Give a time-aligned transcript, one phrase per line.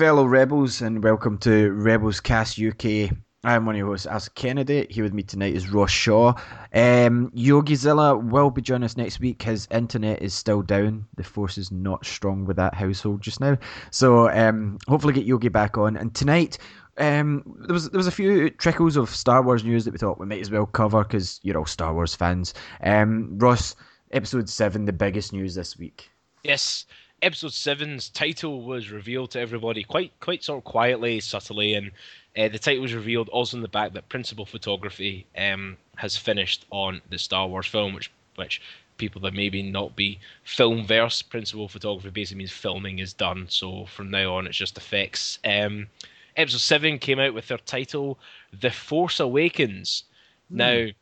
[0.00, 3.10] Fellow rebels, and welcome to Rebels Cast UK.
[3.44, 4.86] I'm one of your hosts, As Kennedy.
[4.88, 6.28] Here with me tonight is Ross Shaw.
[6.72, 9.42] Um, Yogizilla will be joining us next week.
[9.42, 11.04] His internet is still down.
[11.18, 13.58] The force is not strong with that household just now.
[13.90, 15.98] So um, hopefully get Yogi back on.
[15.98, 16.56] And tonight,
[16.96, 20.18] um, there was there was a few trickles of Star Wars news that we thought
[20.18, 22.54] we might as well cover because you're all Star Wars fans.
[22.82, 23.76] Um, Ross,
[24.12, 26.08] episode seven, the biggest news this week.
[26.42, 26.86] Yes,
[27.22, 31.90] episode seven's title was revealed to everybody quite quite sort of quietly, subtly, and
[32.36, 36.66] uh, the title was revealed also in the back that principal photography um, has finished
[36.70, 38.60] on the Star Wars film, which which
[38.96, 43.46] people that maybe not be film verse principal photography basically means filming is done.
[43.48, 45.38] So from now on, it's just effects.
[45.44, 45.88] Um,
[46.36, 48.18] episode seven came out with their title,
[48.58, 50.04] "The Force Awakens."
[50.52, 50.56] Mm.
[50.56, 50.92] Now,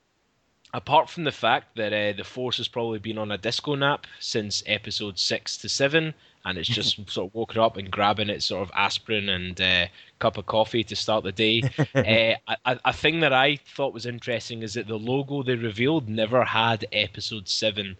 [0.78, 4.06] apart from the fact that uh, the Force has probably been on a disco nap
[4.20, 8.46] since episode six to seven, and it's just sort of woken up and grabbing its
[8.46, 9.86] sort of aspirin and uh,
[10.20, 11.62] cup of coffee to start the day.
[11.96, 16.08] uh, a, a, thing that I thought was interesting is that the logo they revealed
[16.08, 17.96] never had Episode Seven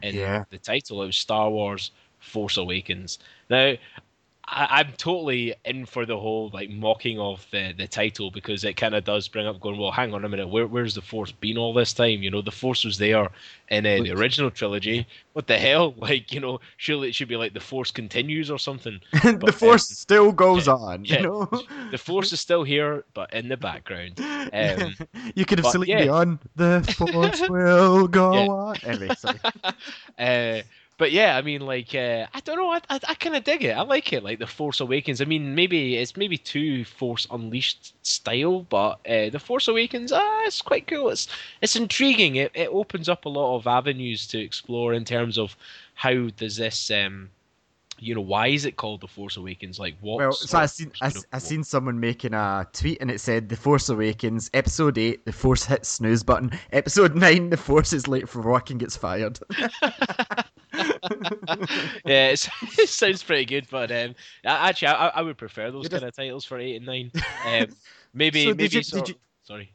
[0.00, 0.44] in yeah.
[0.50, 1.02] the title.
[1.02, 3.18] It was Star Wars Force Awakens.
[3.48, 3.74] Now,
[4.52, 8.76] I, am totally in for the whole like mocking of the the title because it
[8.76, 11.30] kind of does bring up going well hang on a minute where, where's the force
[11.30, 12.22] been all this time?
[12.22, 13.28] You know the force was there
[13.68, 15.06] in uh, the original trilogy.
[15.34, 15.94] What the hell?
[16.00, 19.00] Like you know surely it should be like the force continues or something.
[19.22, 21.48] The force um, still goes yeah, on you know?
[21.90, 24.20] The force is still here but in the background.
[24.52, 24.96] Um,
[25.34, 26.02] you could have but, yeah.
[26.02, 26.38] beyond.
[26.56, 28.48] The force will go yeah.
[28.48, 28.76] on.
[28.82, 29.38] Anyway sorry.
[30.18, 30.62] Uh,
[31.00, 33.64] but yeah, I mean, like, uh, I don't know, I, I, I kind of dig
[33.64, 33.70] it.
[33.70, 35.22] I like it, like the Force Awakens.
[35.22, 40.42] I mean, maybe it's maybe too Force Unleashed style, but uh, the Force Awakens, ah,
[40.44, 41.08] it's quite cool.
[41.08, 41.26] It's
[41.62, 42.36] it's intriguing.
[42.36, 45.56] It it opens up a lot of avenues to explore in terms of
[45.94, 47.30] how does this um
[48.00, 49.78] you know, why is it called The Force Awakens?
[49.78, 50.18] Like, what?
[50.18, 53.56] Well, so I seen I, I seen someone making a tweet and it said The
[53.56, 58.28] Force Awakens, Episode Eight, The Force hits snooze button, Episode Nine, The Force is late
[58.28, 59.38] for work and gets fired.
[62.04, 66.14] yeah, it sounds pretty good, but um, actually, I, I would prefer those kind of
[66.14, 67.12] titles for eight and nine.
[67.46, 67.68] Um,
[68.12, 68.76] maybe, so maybe.
[68.76, 69.14] You, so, you...
[69.42, 69.72] Sorry.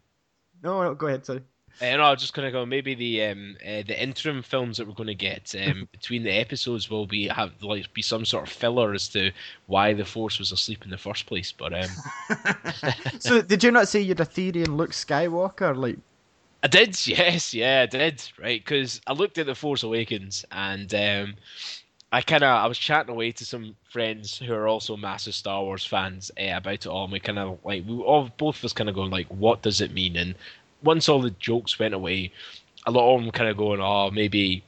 [0.64, 1.26] No, no, go ahead.
[1.26, 1.42] Sorry.
[1.82, 2.66] Uh, no, I was just gonna go.
[2.66, 6.32] Maybe the um, uh, the interim films that we're going to get um, between the
[6.32, 9.32] episodes will be have like be some sort of filler as to
[9.68, 11.52] why the Force was asleep in the first place.
[11.52, 11.90] But um...
[13.20, 15.76] so, did you not say you had a theory in Luke Skywalker?
[15.76, 15.98] Like,
[16.64, 17.06] I did.
[17.06, 18.24] Yes, yeah, I did.
[18.40, 21.36] Right, because I looked at the Force Awakens and um,
[22.12, 25.62] I kind of I was chatting away to some friends who are also massive Star
[25.62, 27.04] Wars fans uh, about it all.
[27.04, 29.62] And we kind of like we all both of us kind of going like, what
[29.62, 30.16] does it mean?
[30.16, 30.36] And
[30.86, 32.32] once all the jokes went away,
[32.86, 34.64] a lot of them kind of going, oh, maybe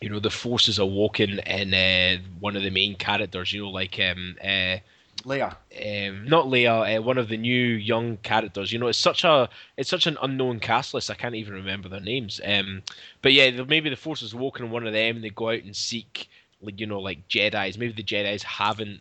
[0.00, 3.52] you know the forces are walking in uh, one of the main characters.
[3.52, 4.78] You know, like um, uh,
[5.24, 5.54] Leia.
[5.80, 6.98] Um, not Leia.
[6.98, 8.72] Uh, one of the new young characters.
[8.72, 11.10] You know, it's such a it's such an unknown cast list.
[11.10, 12.40] I can't even remember their names.
[12.44, 12.82] Um,
[13.20, 15.62] but yeah, maybe the force is awoken in one of them, and they go out
[15.62, 16.28] and seek,
[16.60, 17.78] like you know, like Jedi's.
[17.78, 19.00] Maybe the Jedi's haven't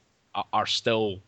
[0.53, 1.19] are still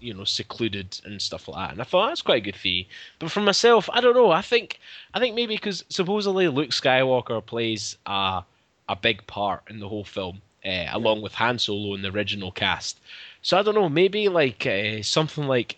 [0.00, 1.72] you know secluded and stuff like that.
[1.72, 2.88] And I thought that's quite a good fee.
[3.18, 4.30] But for myself, I don't know.
[4.30, 4.80] I think
[5.14, 8.42] I think maybe because supposedly Luke Skywalker plays a
[8.88, 10.96] a big part in the whole film, uh, yeah.
[10.96, 12.98] along with Han Solo in the original cast.
[13.42, 13.88] So I don't know.
[13.88, 15.76] Maybe like uh, something like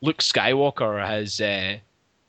[0.00, 1.78] Luke Skywalker has uh,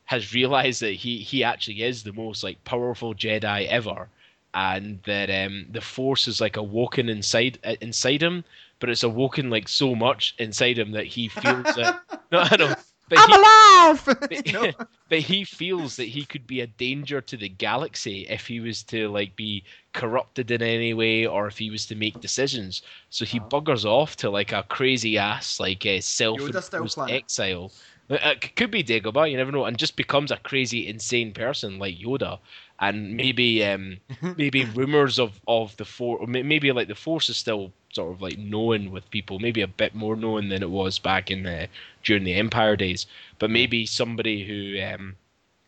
[0.06, 4.10] has realized that he he actually is the most like powerful Jedi ever.
[4.54, 8.44] And that um, the Force is like awoken inside inside him,
[8.82, 12.02] but it's awoken like so much inside him that he feels that.
[12.32, 12.76] no, I know.
[13.08, 14.18] But I'm he, alive.
[14.76, 18.60] But, but, he feels that he could be a danger to the galaxy if he
[18.60, 19.64] was to like be
[19.94, 22.82] corrupted in any way or if he was to make decisions.
[23.10, 23.44] So he oh.
[23.44, 27.72] buggers off to like a crazy ass like a self-imposed exile.
[28.10, 31.34] Uh, uh it could be Dagobah, you never know, and just becomes a crazy, insane
[31.34, 32.40] person like Yoda
[32.82, 33.98] and maybe um,
[34.38, 38.38] maybe rumors of of the force, maybe like the force is still sort of like
[38.38, 41.68] known with people, maybe a bit more known than it was back in the
[42.04, 43.06] during the Empire days.
[43.40, 45.16] But maybe somebody who um,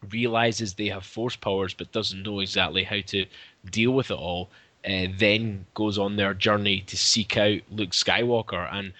[0.09, 3.25] realizes they have force powers but doesn't know exactly how to
[3.69, 4.49] deal with it all,
[4.85, 8.91] uh, then goes on their journey to seek out Luke Skywalker and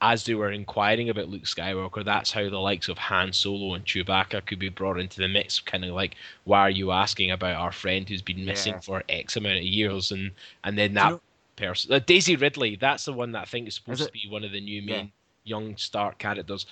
[0.00, 3.84] as they were inquiring about Luke Skywalker, that's how the likes of Han Solo and
[3.84, 5.58] Chewbacca could be brought into the mix.
[5.58, 6.14] Kind of like,
[6.44, 8.80] why are you asking about our friend who's been missing yeah.
[8.80, 10.12] for X amount of years?
[10.12, 10.30] And
[10.62, 11.20] and then that you know,
[11.56, 14.28] person, uh, Daisy Ridley, that's the one that I think is supposed is to be
[14.28, 15.56] one of the new main yeah.
[15.56, 16.66] young start characters.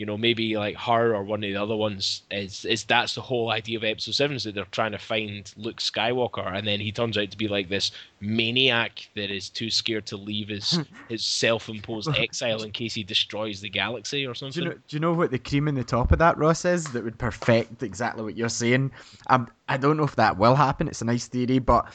[0.00, 3.20] You know, maybe like her or one of the other ones is is that's the
[3.20, 6.80] whole idea of episode seven is that they're trying to find Luke Skywalker, and then
[6.80, 10.80] he turns out to be like this maniac that is too scared to leave his
[11.10, 14.62] his self-imposed exile in case he destroys the galaxy or something.
[14.62, 14.80] Do you know?
[14.88, 17.18] Do you know what the cream in the top of that Ross is that would
[17.18, 18.92] perfect exactly what you're saying?
[19.26, 20.88] Um, I don't know if that will happen.
[20.88, 21.92] It's a nice theory, but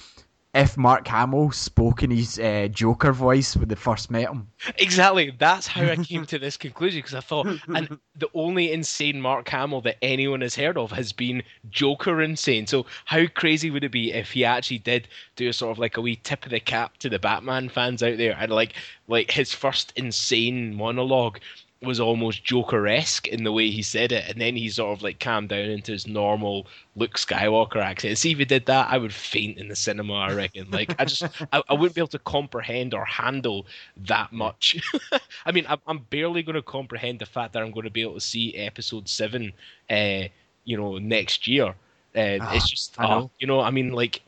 [0.56, 4.48] if Mark Hamill spoke in his uh, Joker voice when they first met him.
[4.78, 5.36] Exactly.
[5.38, 9.50] That's how I came to this conclusion because I thought, and the only insane Mark
[9.50, 12.68] Hamill that anyone has heard of has been Joker insane.
[12.68, 15.98] So how crazy would it be if he actually did do a sort of like
[15.98, 18.74] a wee tip of the cap to the Batman fans out there, and like
[19.10, 21.40] like his first insane monologue
[21.86, 25.04] was almost Joker esque in the way he said it, and then he sort of
[25.04, 28.18] like calmed down into his normal Luke Skywalker accent.
[28.18, 30.14] See if he did that, I would faint in the cinema.
[30.14, 30.70] I reckon.
[30.72, 31.24] Like I just,
[31.54, 33.66] I, I wouldn't be able to comprehend or handle
[33.98, 34.82] that much.
[35.46, 38.02] I mean, I'm, I'm barely going to comprehend the fact that I'm going to be
[38.02, 39.54] able to see Episode Seven,
[39.90, 40.24] uh,
[40.64, 41.76] you know, next year.
[42.16, 43.32] Uh, Ah, it's just, uh, know.
[43.40, 44.22] you know, I mean, like,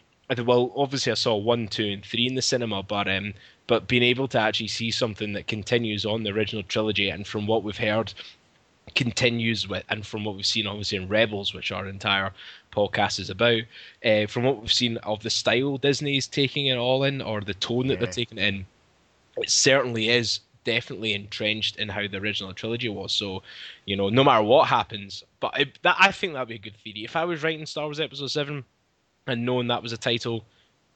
[0.44, 3.34] well, obviously I saw one, two, and three in the cinema, but um,
[3.68, 7.48] but being able to actually see something that continues on the original trilogy, and from
[7.48, 8.14] what we've heard,
[8.96, 12.32] continues with, and from what we've seen, obviously in Rebels, which our entire
[12.72, 13.62] podcast is about,
[14.06, 17.54] uh, from what we've seen of the style Disney's taking it all in, or the
[17.54, 18.00] tone that Yeah.
[18.06, 18.66] they're taking in,
[19.38, 23.14] it certainly is definitely entrenched in how the original trilogy was.
[23.14, 23.44] So,
[23.86, 26.76] you know, no matter what happens, but it, that I think that'd be a good
[26.78, 27.04] theory.
[27.04, 28.66] If I was writing Star Wars Episode Seven
[29.28, 30.44] and knowing that was a title,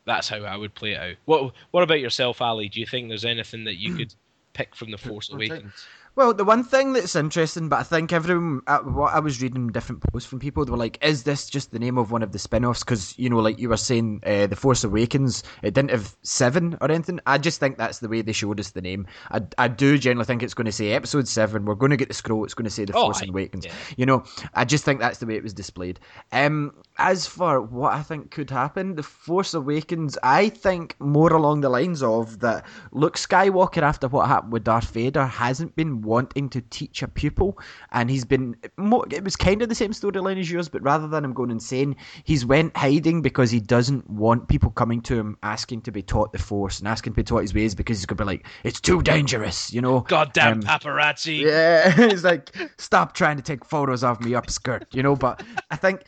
[0.06, 1.16] that's how I would play it out.
[1.26, 2.70] What What about yourself, Ali?
[2.70, 3.98] Do you think there's anything that you hmm.
[4.00, 4.16] could
[4.54, 5.32] pick from the Force?
[5.32, 5.86] Awakens?
[6.14, 9.70] Well, the one thing that's interesting, but I think everyone, uh, what I was reading
[9.70, 12.34] different posts from people, they were like, "Is this just the name of one of
[12.34, 15.92] the spin-offs?" Because you know, like you were saying, uh, the Force Awakens, it didn't
[15.92, 17.22] have seven or anything.
[17.26, 19.08] I just think that's the way they showed us the name.
[19.32, 21.64] I, I do generally think it's going to say Episode Seven.
[21.64, 22.44] We're going to get the scroll.
[22.44, 23.66] It's going to say the Oh, Force aye, Awakens.
[23.66, 23.72] yeah.
[23.96, 24.24] You know,
[24.54, 25.98] I just think that's the way it was displayed.
[26.34, 31.62] Um, as for what I think could happen, the Force Awakens, I think more along
[31.62, 36.50] the lines of that Luke Skywalker, after what happened with Darth Vader, hasn't been wanting
[36.50, 37.58] to teach a pupil,
[37.92, 38.56] and he's been.
[38.78, 41.52] More, it was kind of the same storyline as yours, but rather than him going
[41.52, 46.02] insane, he's went hiding because he doesn't want people coming to him asking to be
[46.02, 48.48] taught the Force and asking to be taught his ways because he's gonna be like,
[48.64, 50.02] it's too dangerous, you know.
[50.02, 51.42] Goddamn Um, paparazzi!
[51.42, 55.16] Yeah, he's like, stop trying to take photos of me upskirt, you know.
[55.16, 56.04] But I think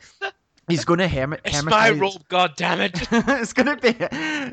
[0.68, 1.40] he's going to hermit.
[1.44, 3.08] It's my robe, goddammit!
[3.40, 3.96] it's going to be.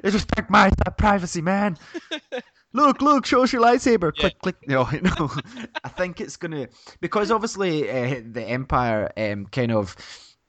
[0.04, 1.78] It's respect my privacy, man.
[2.74, 4.12] Look, look, show us your lightsaber.
[4.16, 4.30] Yeah.
[4.30, 4.68] Click, click.
[4.68, 4.84] No,
[5.18, 5.32] no.
[5.84, 6.68] I think it's going to
[7.02, 9.96] because obviously uh, the Empire um, kind of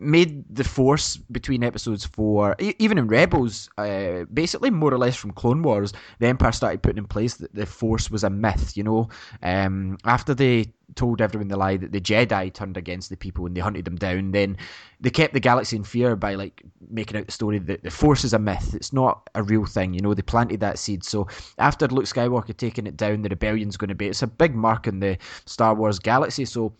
[0.02, 5.32] made the force between episodes four, even in Rebels, uh, basically more or less from
[5.32, 8.76] Clone Wars, the Empire started putting in place that the force was a myth.
[8.76, 9.08] You know,
[9.42, 13.56] um, after they told everyone the lie that the Jedi turned against the people and
[13.56, 14.56] they hunted them down, then
[15.00, 18.24] they kept the galaxy in fear by like making out the story that the force
[18.24, 18.74] is a myth.
[18.74, 19.94] It's not a real thing.
[19.94, 21.04] You know, they planted that seed.
[21.04, 21.28] So
[21.58, 24.08] after Luke Skywalker taking it down, the rebellion's going to be.
[24.08, 25.16] It's a big mark in the
[25.46, 26.44] Star Wars galaxy.
[26.44, 26.74] So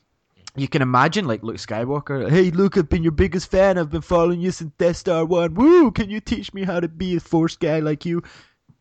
[0.57, 2.31] you can imagine like Luke Skywalker.
[2.31, 3.79] Hey, Luke, I've been your biggest fan.
[3.79, 5.55] I've been following you since Death Star One.
[5.55, 5.91] Woo!
[5.91, 8.23] Can you teach me how to be a Force guy like you?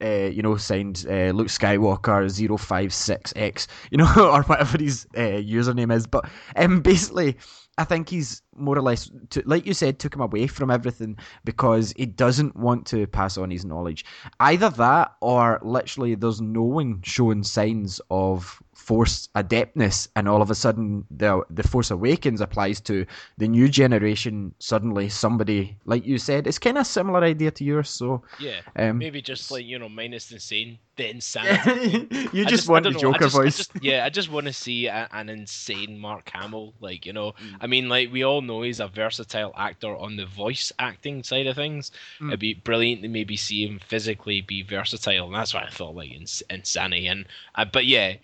[0.03, 5.93] Uh, you know, signed uh, Luke Skywalker 056X, you know, or whatever his uh, username
[5.93, 6.07] is.
[6.07, 7.37] But um, basically,
[7.77, 11.17] I think he's more or less, to, like you said, took him away from everything
[11.45, 14.03] because he doesn't want to pass on his knowledge.
[14.39, 20.49] Either that, or literally, there's no one showing signs of Force adeptness, and all of
[20.49, 23.05] a sudden, the the Force Awakens applies to
[23.37, 24.53] the new generation.
[24.59, 27.89] Suddenly, somebody, like you said, it's kind of similar idea to yours.
[27.89, 32.07] So, Yeah, um, maybe just like you know, minus the insane, the insanity.
[32.33, 33.57] you I just, want the know, I Joker just- I voice.
[33.57, 36.73] just- yeah, I just want to see a, an insane Mark Hamill.
[36.81, 37.57] Like you know, Mm.
[37.61, 41.47] I mean, like we all know he's a versatile actor on the voice acting side
[41.47, 41.91] of things.
[42.19, 42.27] Mm.
[42.29, 45.95] It'd be brilliant to maybe see him physically be versatile, and that's why I thought
[45.95, 47.07] like ins- insanity.
[47.07, 48.15] And uh, but yeah,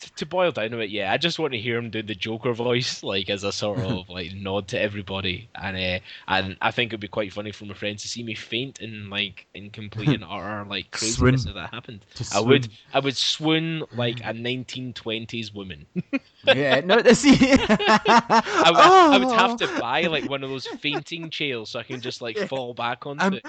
[0.00, 2.14] to, to boil down to it, yeah, I just want to hear him do the
[2.14, 5.48] Joker voice, like as a sort of like nod to everybody.
[5.54, 8.34] And uh, and I think it'd be quite funny for my friends to see me
[8.34, 11.54] faint in like in complete and utter like craziness Swoon.
[11.56, 12.04] that happened.
[12.34, 12.76] I would swoon.
[12.94, 15.86] I would swoon like a 1920s woman.
[16.46, 17.36] yeah, no, see.
[17.40, 19.56] I, would- I would have Oh.
[19.58, 23.06] to buy like one of those fainting chairs so I can just like fall back
[23.06, 23.44] onto and, it.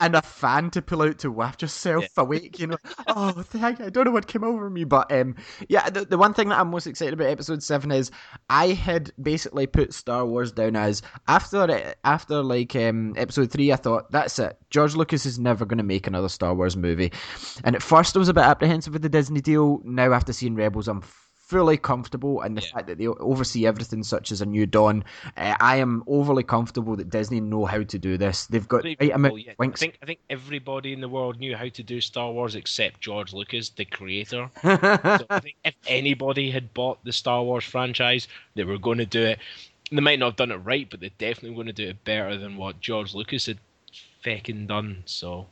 [0.00, 2.78] And a fan to pull out to waft yourself awake, you know.
[3.08, 5.36] oh, thank I don't know what came over me, but um,
[5.68, 8.10] yeah, the, the one thing that I'm most excited about episode seven is
[8.48, 13.76] I had basically put Star Wars down as after after like um episode three, I
[13.76, 14.56] thought that's it.
[14.70, 17.12] George Lucas is never going to make another Star Wars movie,
[17.64, 19.80] and at first I was a bit apprehensive with the Disney deal.
[19.84, 21.02] Now after seeing Rebels, I'm
[21.50, 22.68] fully comfortable, and the Yeah.
[22.74, 25.04] fact that they oversee everything, such as a new dawn,
[25.36, 28.46] uh, I am overly comfortable that Disney know how to do this.
[28.46, 31.68] They've got right amount yeah, I think I think everybody in the world knew how
[31.68, 34.48] to do Star Wars except George Lucas, the creator.
[35.20, 39.06] So I think if anybody had bought the Star Wars franchise, they were going to
[39.06, 39.38] do it.
[39.90, 42.36] They might not have done it right, but they're definitely going to do it better
[42.36, 43.58] than what George Lucas had
[44.24, 45.02] fecking done.
[45.06, 45.46] So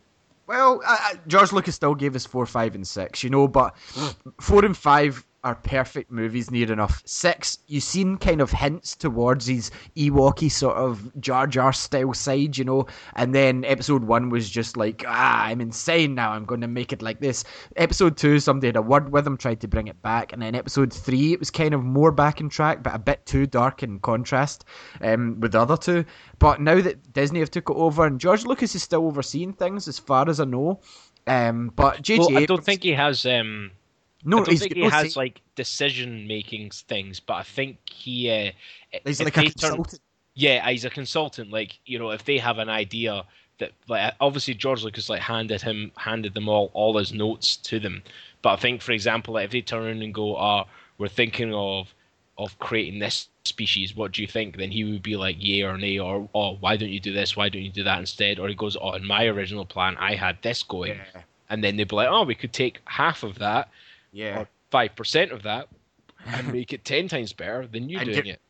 [0.46, 3.76] Well, I, George Lucas still gave us four, five, and six, you know, but
[4.40, 7.02] four and five are perfect movies near enough.
[7.04, 12.58] Six, you've seen kind of hints towards his Ewoky sort of Jar Jar style side,
[12.58, 16.60] you know, and then episode one was just like, ah, I'm insane now, I'm going
[16.62, 17.44] to make it like this.
[17.76, 20.54] Episode two, somebody had a word with him, tried to bring it back, and then
[20.54, 23.82] episode three, it was kind of more back in track, but a bit too dark
[23.82, 24.64] in contrast
[25.00, 26.04] um, with the other two.
[26.40, 29.86] But now that Disney have took it over, and George Lucas is still overseeing things,
[29.86, 30.80] as far as I know.
[31.28, 33.24] Um, but JJ, well, I don't think he has.
[33.26, 33.72] Um,
[34.28, 37.78] no, I don't think he no has say- like decision making things, but I think
[37.90, 38.30] he.
[38.30, 38.50] Uh,
[39.04, 40.00] He's like a they turn- consultant.
[40.34, 41.50] Yeah, he's a consultant.
[41.50, 43.24] Like you know, if they have an idea
[43.58, 47.80] that, like, obviously George Lucas like handed him handed them all all his notes to
[47.80, 48.02] them.
[48.40, 50.64] But I think, for example, like, if they turn around and go, "Ah,
[50.98, 51.92] we're thinking of
[52.38, 53.96] of creating this species.
[53.96, 56.76] What do you think?" Then he would be like, "Yay or nay," or "Oh, why
[56.76, 57.36] don't you do this?
[57.36, 60.14] Why don't you do that instead?" Or he goes, "Oh, in my original plan, I
[60.14, 63.38] had this going," Yeah, and then they'd be like, "Oh, we could take half of
[63.40, 63.68] that
[64.12, 64.40] yeah.
[64.40, 65.68] or five percent of that."
[66.26, 68.40] And make it ten times better than you And doing get- it.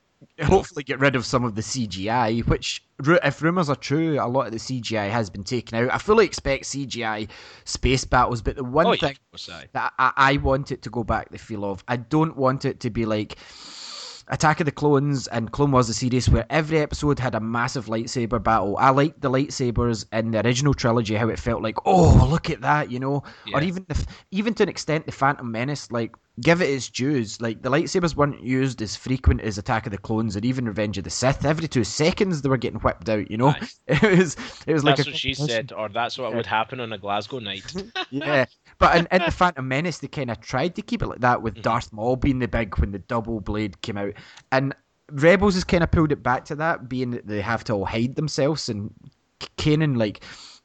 [0.43, 4.47] Hopefully, get rid of some of the CGI, which, if rumors are true, a lot
[4.47, 5.95] of the CGI has been taken out.
[5.95, 7.29] I fully expect CGI
[7.65, 9.17] space battles, but the one oh, thing
[9.49, 9.69] aye.
[9.75, 11.85] that I, I want it to go back the feel of.
[11.87, 13.37] I don't want it to be like
[14.31, 17.87] Attack of the Clones and Clone Wars the series where every episode had a massive
[17.87, 18.77] lightsaber battle.
[18.79, 22.61] I liked the lightsabers in the original trilogy, how it felt like, oh, look at
[22.61, 23.23] that, you know?
[23.55, 27.41] Or even the, even to an extent, the Phantom Menace, like, give it its dues.
[27.41, 30.99] Like, the lightsabers weren't used as frequent as Attack of the Clones or even Revenge
[30.99, 31.45] of the Sith.
[31.45, 33.49] Every two seconds they were getting whipped out, you know?
[33.49, 33.69] Aye.
[33.89, 36.37] It was, it was like That's what she said, or that's what Yeah.
[36.37, 37.73] would happen on a Glasgow night.
[38.11, 38.45] yeah.
[38.79, 41.43] But in, in the Phantom Menace, they kind of tried to keep it like that,
[41.43, 41.63] with Mhm.
[41.63, 44.13] Darth Maul being the big when the double blade came out,
[44.53, 44.75] and
[45.11, 47.87] Rebels has kind of pulled it back to that, being that they have to all
[47.87, 48.93] hide themselves, and
[49.57, 50.23] Kanan like.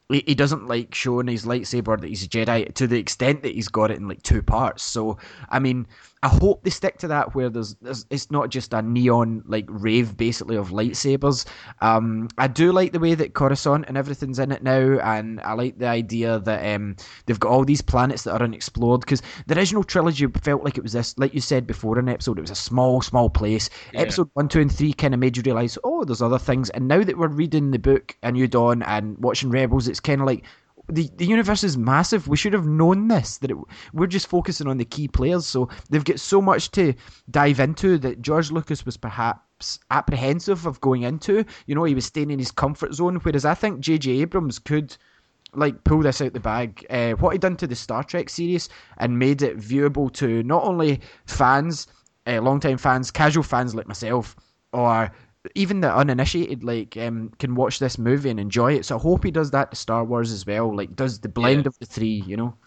[0.10, 3.70] He doesn't like showing his lightsaber that he's a Jedi to the extent that he's
[3.70, 4.84] got it in like two parts.
[4.84, 5.18] So
[5.50, 5.88] I mean,
[6.24, 9.66] I hope they stick to that where there's, there's it's not just a neon like
[9.68, 11.46] rave basically of lightsabers.
[11.82, 15.52] Um, I do like the way that Coruscant and everything's in it now, and I
[15.52, 19.58] like the idea that um they've got all these planets that are unexplored because the
[19.58, 22.42] original trilogy felt like it was this, like you said before in an episode, it
[22.42, 23.70] was a small, small place.
[23.94, 24.02] Yeah.
[24.02, 26.70] Episode one, two, and three kind of made you realize, oh, there's other things.
[26.70, 30.22] And now that we're reading the book A New Dawn and watching Rebels, it's kind
[30.22, 30.46] of like
[30.90, 32.28] the the universe is massive.
[32.28, 33.38] We should have known this.
[33.38, 33.58] That it,
[33.94, 36.94] we're just focusing on the key players, so they've got so much to
[37.30, 41.46] dive into that George Lucas was perhaps apprehensive of going into.
[41.66, 44.22] You know, he was staying in his comfort zone, whereas I think J.J.
[44.22, 44.96] Abrams could
[45.56, 46.86] like pull this out the bag.
[46.90, 50.64] Uh, what he done to the Star Trek series and made it viewable to not
[50.64, 51.88] only fans,
[52.28, 54.36] uh, long-time fans, casual fans like myself,
[54.74, 55.12] or
[55.56, 58.86] even the uninitiated like um, can watch this movie and enjoy it.
[58.86, 60.76] So I hope he does that to Star Wars as well.
[60.76, 61.68] Like does the blend Yeah.
[61.68, 62.58] of the three, you know?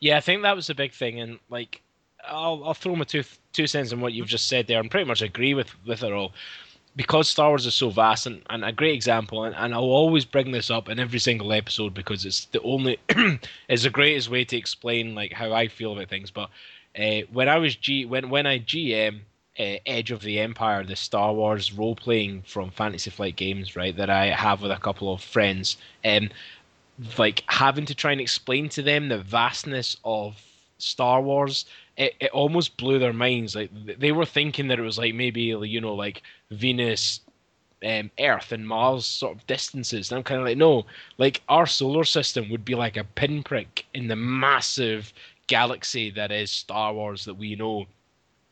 [0.00, 1.82] Yeah, I think that was the big thing, and like,
[2.26, 5.06] I'll I'll throw my two two cents on what you've just said there, and pretty
[5.06, 6.32] much agree with with it all,
[6.96, 10.24] because Star Wars is so vast, and, and a great example, and, and I'll always
[10.24, 12.98] bring this up in every single episode because it's the only
[13.68, 16.30] it's the greatest way to explain like how I feel about things.
[16.30, 16.50] But
[16.98, 19.22] uh, when I was G when when I GM.
[19.58, 23.96] Uh, Edge of the Empire, the Star Wars role playing from Fantasy Flight Games, right?
[23.96, 25.76] That I have with a couple of friends.
[26.04, 26.30] Um,
[27.18, 30.42] like having to try and explain to them the vastness of
[30.78, 31.64] Star Wars,
[31.96, 33.54] it, it almost blew their minds.
[33.54, 37.20] Like they were thinking that it was like maybe you know like Venus,
[37.84, 40.10] um, Earth, and Mars sort of distances.
[40.10, 40.86] And I'm kind of like, no,
[41.18, 45.12] like our solar system would be like a pinprick in the massive
[45.46, 47.86] galaxy that is Star Wars that we know.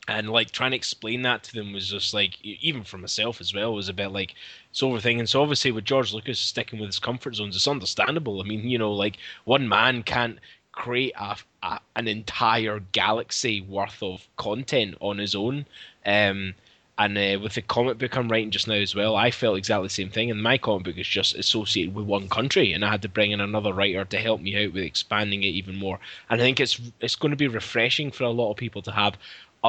[0.07, 3.53] And like trying to explain that to them was just like, even for myself as
[3.53, 4.35] well, was a bit like
[4.69, 5.27] it's overthinking.
[5.27, 8.39] So obviously, with George Lucas sticking with his comfort zones, it's understandable.
[8.39, 10.39] I mean, you know, like one man can't
[10.71, 15.65] create a, a an entire galaxy worth of content on his own.
[16.05, 16.53] Um,
[16.97, 19.87] and uh, with the comic book I'm writing just now as well, I felt exactly
[19.87, 20.31] the same thing.
[20.31, 23.31] And my comic book is just associated with one country, and I had to bring
[23.31, 25.99] in another writer to help me out with expanding it even more.
[26.29, 28.91] And I think it's it's going to be refreshing for a lot of people to
[28.91, 29.17] have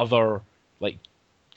[0.01, 0.41] other
[0.79, 0.97] like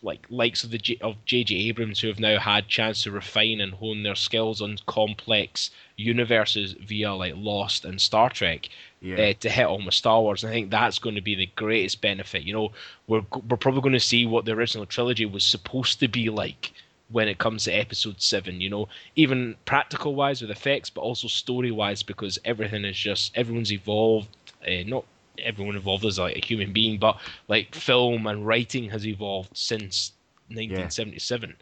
[0.03, 1.55] like likes of the J- of J.J.
[1.69, 6.73] Abrams who have now had chance to refine and hone their skills on complex universes
[6.73, 8.71] via like Lost and Star Trek
[9.03, 9.17] Yeah.
[9.23, 10.43] uh, to hit on with Star Wars.
[10.43, 12.45] And I think that's going to be the greatest benefit.
[12.45, 12.73] You know,
[13.09, 16.73] we're we're probably going to see what the original trilogy was supposed to be like
[17.11, 18.63] when it comes to Episode Seven.
[18.63, 23.37] You know, even practical wise with effects, but also story wise because everything is just
[23.37, 24.29] everyone's evolved.
[24.67, 25.05] Uh, not
[25.39, 27.19] everyone involved as like a human being, but
[27.49, 30.13] like film and writing has evolved since
[30.49, 31.57] 1977.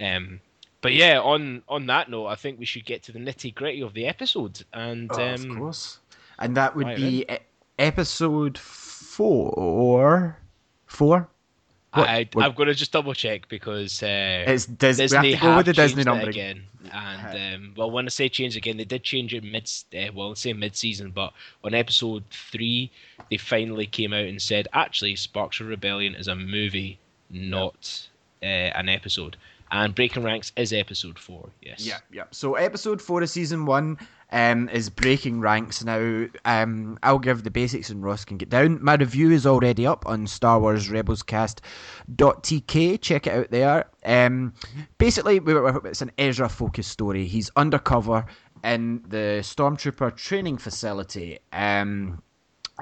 [0.00, 0.40] Um,
[0.80, 3.80] but yeah, on on that note, I think we should get to the nitty gritty
[3.80, 4.64] of the episode.
[4.72, 5.98] And Oh, um, of course.
[6.38, 7.38] And that would right be e-
[7.78, 10.38] episode four.
[10.86, 11.28] Four?
[11.94, 15.40] What- I, I've got to just double check because uh, It's Dis- we Disney have
[15.40, 16.64] to go with the have Disney number again.
[16.92, 19.70] And um, well, when I say change again, they did change it mid.
[19.96, 21.32] Uh, well, let's say mid-season, but
[21.64, 22.90] on episode three,
[23.30, 26.98] they finally came out and said, actually, Sparks of Rebellion is a movie,
[27.30, 28.08] not
[28.42, 29.36] uh, an episode.
[29.70, 31.48] And Breaking Ranks is episode four.
[31.62, 31.84] Yes.
[31.86, 32.24] Yeah, yeah.
[32.30, 33.98] So episode four of season one
[34.34, 35.84] um, is breaking ranks.
[35.84, 38.82] Now, um, I'll give the basics and Ross can get down.
[38.82, 43.00] My review is already up on Star Wars Rebels Cast.tk.
[43.00, 43.84] Check it out there.
[44.04, 44.52] Um,
[44.98, 47.26] basically, it's an Ezra focused story.
[47.26, 48.26] He's undercover
[48.64, 51.38] in the Stormtrooper training facility.
[51.52, 52.20] Um,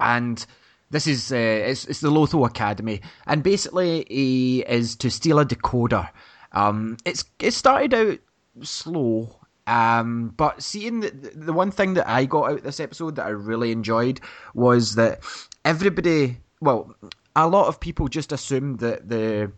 [0.00, 0.44] and
[0.90, 5.44] this is uh, it's, it's the Lothal Academy, and basically he is to steal a
[5.44, 6.08] decoder.
[6.52, 8.18] Um, it's it started out
[8.62, 9.36] slow,
[9.72, 13.26] um, but seeing the the one thing that I got out of this episode that
[13.26, 14.20] I really enjoyed
[14.54, 15.24] was that
[15.64, 16.94] everybody, well,
[17.34, 19.50] a lot of people just assumed that the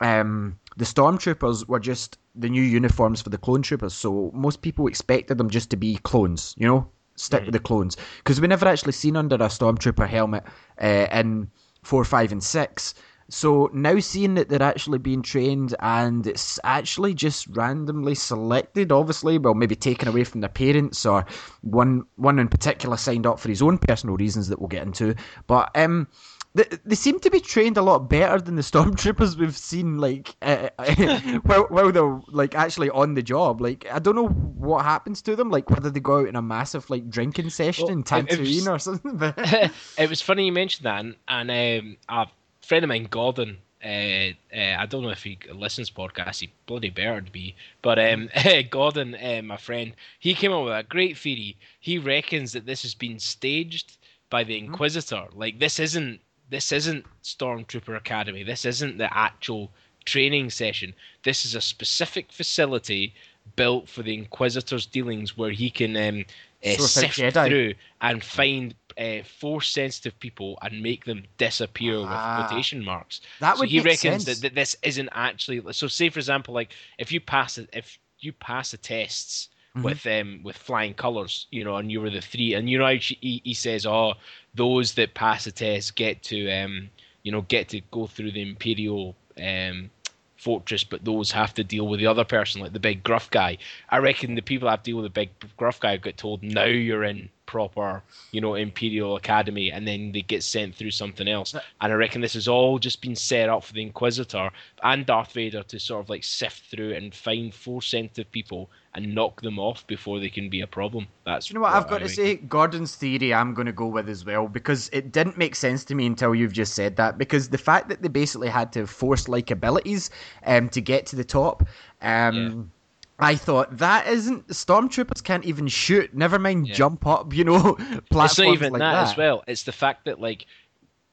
[0.00, 3.94] um, the stormtroopers were just the new uniforms for the clone troopers.
[3.94, 7.96] So most people expected them just to be clones, you know, stick with the clones,
[8.18, 10.44] because we never actually seen under a stormtrooper helmet
[10.82, 11.48] uh, in
[11.82, 12.94] four, five, and six.
[13.28, 19.38] So now seeing that they're actually being trained and it's actually just randomly selected, obviously,
[19.38, 21.24] well maybe taken away from their parents or
[21.62, 25.14] one one in particular signed up for his own personal reasons that we'll get into.
[25.46, 26.08] But um,
[26.54, 30.36] they, they seem to be trained a lot better than the stormtroopers we've seen like
[30.42, 30.68] uh,
[31.44, 33.60] while, while they're like actually on the job.
[33.60, 36.42] Like I don't know what happens to them, like whether they go out in a
[36.42, 39.16] massive like drinking session Well, in it- it was- Tatooine or something.
[39.16, 42.26] But it was funny you mentioned that, and, and um, a
[42.64, 43.58] friend of mine, Gordon.
[43.84, 46.40] Uh, uh, I don't know if he listens to podcasts.
[46.40, 47.54] He bloody better to be.
[47.82, 48.30] But um,
[48.70, 51.56] Gordon, uh, my friend, he came up with a great theory.
[51.80, 53.98] He reckons that this has been staged
[54.30, 55.26] by the Inquisitor.
[55.34, 58.42] Like this isn't this isn't Stormtrooper Academy.
[58.42, 59.70] This isn't the actual
[60.04, 60.94] training session.
[61.22, 63.14] This is a specific facility
[63.56, 66.24] built for the Inquisitor's dealings, where he can um,
[66.64, 67.48] uh, Sort sift Jedi.
[67.48, 72.10] through and find uh, force sensitive people and make them disappear Ah.
[72.10, 73.20] with quotation marks.
[73.40, 75.60] that so would he make reckons that, that this isn't actually.
[75.72, 79.82] So say for example, like if you pass it, if you pass the tests Mhm.
[79.84, 82.86] with um with flying colors, you know, and you were the three, and you know
[82.86, 84.14] how he, he says, oh,
[84.54, 86.90] those that pass the test get to um
[87.24, 89.90] you know get to go through the imperial um
[90.36, 93.56] fortress, but those have to deal with the other person, like the big gruff guy.
[93.88, 96.42] I reckon the people that have to deal with the big gruff guy get told
[96.42, 101.28] now you're in proper, you know, Imperial Academy, and then they get sent through something
[101.28, 101.54] else.
[101.54, 104.50] And I reckon this has all just been set up for the Inquisitor
[104.82, 109.14] and Darth Vader to sort of like sift through and find force sensitive people and
[109.14, 111.06] knock them off before they can be a problem.
[111.24, 112.16] That's you know what I've I got to reckon.
[112.16, 112.36] say?
[112.36, 115.94] Gordon's theory I'm going to go with as well because it didn't make sense to
[115.94, 117.18] me until you've just said that.
[117.18, 120.10] Because the fact that they basically had to force like abilities
[120.44, 121.68] um, to get to the top,
[122.02, 122.72] um,
[123.18, 126.12] I thought that isn't stormtroopers can't even shoot.
[126.14, 126.74] Never mind Yeah.
[126.74, 127.74] jump up, you know,
[128.10, 129.44] platforms It's not even like that, that, as well.
[129.46, 130.46] It's the fact that like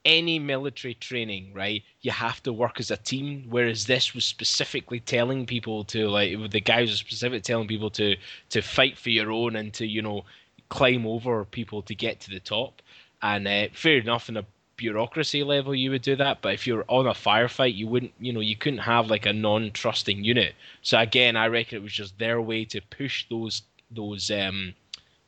[0.03, 1.83] any military training, right?
[2.01, 3.45] You have to work as a team.
[3.49, 8.15] Whereas this was specifically telling people to like the guys were specifically telling people to
[8.49, 10.23] to fight for your own and to you know
[10.69, 12.81] climb over people to get to the top.
[13.21, 14.45] And uh, fair enough, in a
[14.81, 16.41] bureaucracy level, you would do that.
[16.41, 18.13] But if you're on a firefight, you wouldn't.
[18.19, 20.53] You know, you couldn't have like a non-trusting unit.
[20.81, 24.73] So again, I reckon it was just their way to push those those um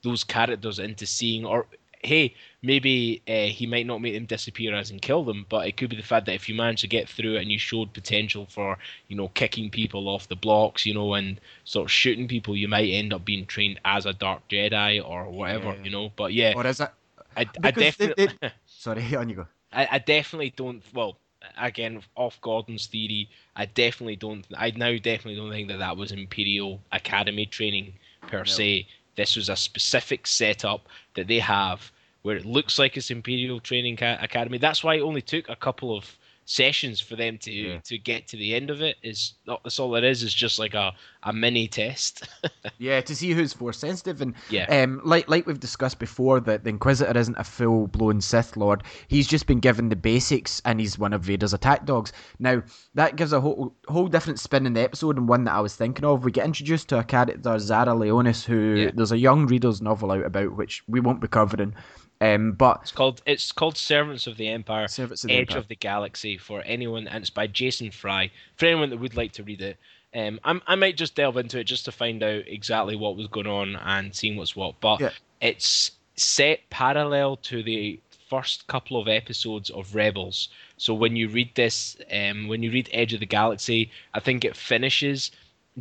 [0.03, 1.65] those characters into seeing or
[2.05, 5.77] hey maybe uh, he might not make them disappear as and kill them but it
[5.77, 7.93] could be the fact that if you manage to get through it and you showed
[7.93, 12.27] potential for you know kicking people off the blocks you know and sort of shooting
[12.27, 15.83] people you might end up being trained as a dark jedi or whatever Yeah.
[15.85, 16.89] you know but yeah or is it?
[17.37, 18.51] i, I because they- definitely they-
[18.83, 19.47] Sorry, on you go.
[19.71, 20.83] I, I definitely don't.
[20.93, 21.17] Well,
[21.57, 24.45] again, off Gordon's theory, I definitely don't.
[24.57, 27.93] I now definitely don't think that that was Imperial Academy training
[28.27, 28.87] per se.
[29.15, 31.91] This was a specific setup that they have
[32.23, 34.57] where it looks like it's Imperial Training Academy.
[34.57, 36.17] That's why it only took a couple of
[36.53, 37.79] sessions for them to Yeah.
[37.85, 38.97] to get to the end of it.
[39.01, 40.21] Is not that's all it is.
[40.23, 42.27] Is just like a a mini test.
[42.79, 44.65] Yeah, to see who's force sensitive, and Yeah.
[44.65, 48.83] um, like like we've discussed before, that the Inquisitor isn't a full blown Sith Lord.
[49.07, 52.11] He's just been given the basics, and he's one of Vader's attack dogs.
[52.39, 52.61] Now
[52.95, 55.75] that gives a whole whole different spin in the episode, and one that I was
[55.75, 56.23] thinking of.
[56.25, 58.91] We get introduced to a character, Zara Leonis, who Yeah.
[58.93, 61.73] there's a young reader's novel out about, which we won't be covering.
[62.21, 64.87] Um, but It's called it's called Servants of the Empire.
[64.87, 65.57] Servants of the Edge Empire.
[65.57, 68.31] of the Galaxy for anyone, and it's by Jason Fry.
[68.55, 69.77] For anyone that would like to read it,
[70.15, 73.27] um, I'm, I might just delve into it just to find out exactly what was
[73.27, 74.79] going on and seeing what's what.
[74.79, 75.09] But Yeah.
[75.41, 77.99] it's set parallel to the
[78.29, 80.49] first couple of episodes of Rebels.
[80.77, 84.45] So when you read this, um, when you read Edge of the Galaxy, I think
[84.45, 85.31] it finishes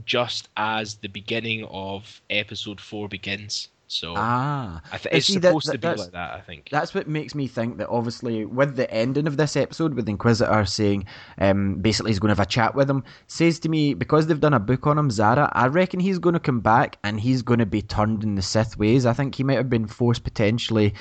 [0.07, 3.69] just as the beginning of Episode Four begins.
[3.93, 6.33] So ah, Uh, it's see, supposed that- to be like that.
[6.35, 6.69] I think.
[6.71, 10.13] That's what makes me think that obviously with the ending of this episode, with the
[10.13, 11.05] Inquisitor saying
[11.39, 14.41] um, basically he's going to have a chat with him, says to me because they've
[14.41, 15.51] done a book on him, Zara.
[15.53, 18.43] I reckon he's going to come back and he's going to be turned in the
[18.43, 19.05] Sith ways.
[19.05, 20.95] I think he might have been forced potentially.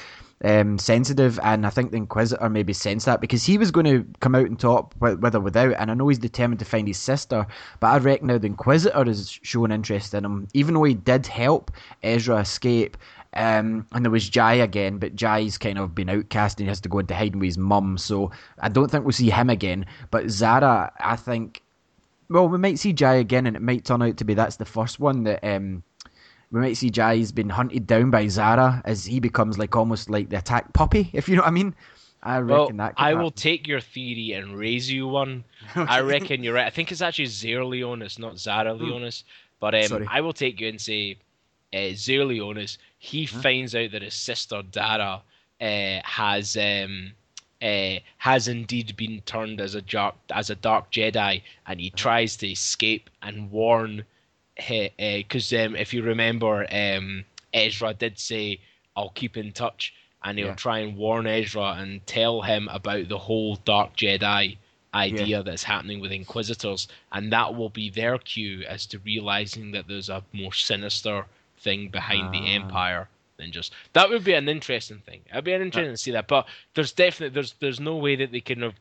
[0.44, 4.04] Um, sensitive, and I think the Inquisitor maybe sensed that because he was going to
[4.22, 6.98] come out and talk with, or without, and I know he's determined to find his
[6.98, 7.46] sister,
[7.80, 11.28] but I reckon now the Inquisitor is showing interest in him, even though he did
[11.28, 11.70] help
[12.02, 12.98] Ezra escape.
[13.34, 16.82] Um, and there was Jai again, but Jai's kind of been outcast and he has
[16.82, 17.98] to go into hiding with his mum.
[17.98, 19.86] So I don't think we'll see him again.
[20.10, 21.62] But Zara, I think,
[22.30, 24.66] well, we might see Jai again, and it might turn out to be that's the
[24.66, 25.84] first one that um,
[26.52, 30.30] we might see Jai's been hunted down by Zara as he becomes like almost like
[30.30, 31.76] the attack puppy, if you know what I mean.
[32.24, 32.98] I reckon Well, that.
[32.98, 33.24] Could I happen.
[33.24, 35.44] will take your theory and raise you one.
[35.76, 36.68] I reckon you're right.
[36.68, 39.24] I think it's actually Zero Leonis, not Zara Leonis.
[39.60, 40.04] But um, Hmm.
[40.08, 41.18] I will take you and say
[41.74, 42.78] uh, Zero Leonis.
[43.00, 45.22] He finds out that his sister Dara
[45.62, 47.14] uh, has um,
[47.62, 52.36] uh, has indeed been turned as a dark as a dark Jedi, and he tries
[52.38, 54.06] to escape and warn.
[54.56, 58.60] Because um, if you remember, um, Ezra did say,
[58.96, 60.56] "I'll keep in touch." and he'll Yeah.
[60.56, 64.58] try and warn Ezra and tell him about the whole Dark Jedi
[64.94, 69.88] idea that's happening with Inquisitors, and that will be their cue as to realizing that
[69.88, 71.26] there's a more sinister
[71.58, 72.54] thing behind the Ah.
[72.54, 75.22] Empire than just that would be an interesting thing.
[75.32, 78.32] It'd be an interesting to see that, but there's definitely there's there's no way that
[78.32, 78.76] they can have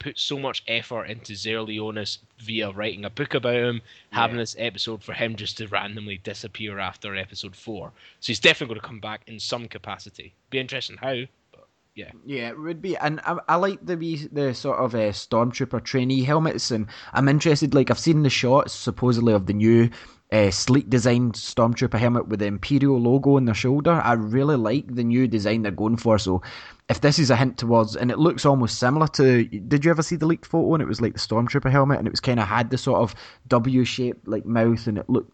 [0.00, 4.56] put so much effort into Zer Leonis via writing a book about him, having this
[4.58, 7.92] episode for him just to randomly disappear after episode four.
[8.18, 10.34] So he's definitely going to come back in some capacity.
[10.50, 11.14] Be interesting how,
[11.52, 12.10] but yeah.
[12.26, 15.84] Yeah, it would be, and I, I like the wee, the sort of uh, stormtrooper
[15.84, 17.74] trainee helmets, and I'm interested.
[17.74, 19.90] Like I've seen the shots supposedly of the new
[20.32, 23.92] uh, sleek designed stormtrooper helmet with the Imperial logo on their shoulder.
[23.92, 26.18] I really like the new design they're going for.
[26.18, 26.42] So
[26.88, 30.02] if this is a hint towards, and it looks almost similar to, did you ever
[30.02, 30.74] see the leaked photo?
[30.74, 33.00] And it was like the stormtrooper helmet, and it was kind of had the sort
[33.00, 33.14] of
[33.48, 35.32] W shaped like mouth, and it looked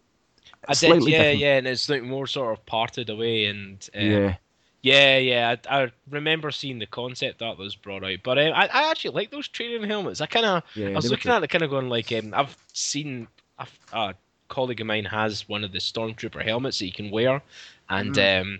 [0.67, 1.39] I did, yeah, different.
[1.39, 4.35] yeah, and it's like more sort of parted away, and uh, yeah.
[4.81, 5.55] yeah, yeah.
[5.69, 8.91] I, I remember seeing the concept art that was brought out, but um, I, I
[8.91, 10.21] actually like those training helmets.
[10.21, 12.57] I kind of, Yeah, I was looking at it, kind of going like, um, I've
[12.73, 14.15] seen a, a
[14.49, 17.41] colleague of mine has one of the stormtrooper helmets that you can wear,
[17.89, 18.41] and Mm.
[18.41, 18.59] um,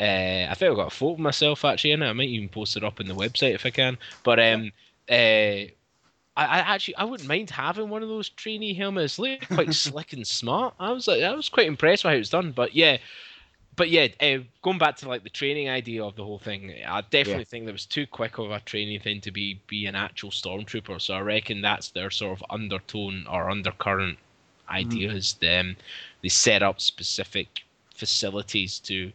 [0.00, 2.08] uh, I think I've got a photo of myself actually in it.
[2.08, 3.98] I might even post it up on the website if I can.
[4.22, 4.72] But um,
[5.10, 5.72] uh, I,
[6.36, 9.18] I actually I wouldn't mind having one of those trainee helmets.
[9.18, 10.74] Look quite slick and smart.
[10.78, 12.52] I was like, I was quite impressed with how it's done.
[12.52, 12.98] But yeah,
[13.76, 17.02] but yeah, uh, going back to like the training idea of the whole thing, I
[17.02, 20.30] definitely think that was too quick of a training thing to be be an actual
[20.30, 21.00] stormtrooper.
[21.00, 24.18] So I reckon that's their sort of undertone or undercurrent
[24.70, 25.34] ideas.
[25.34, 25.76] Them
[26.22, 27.62] they set up specific
[27.94, 29.12] facilities to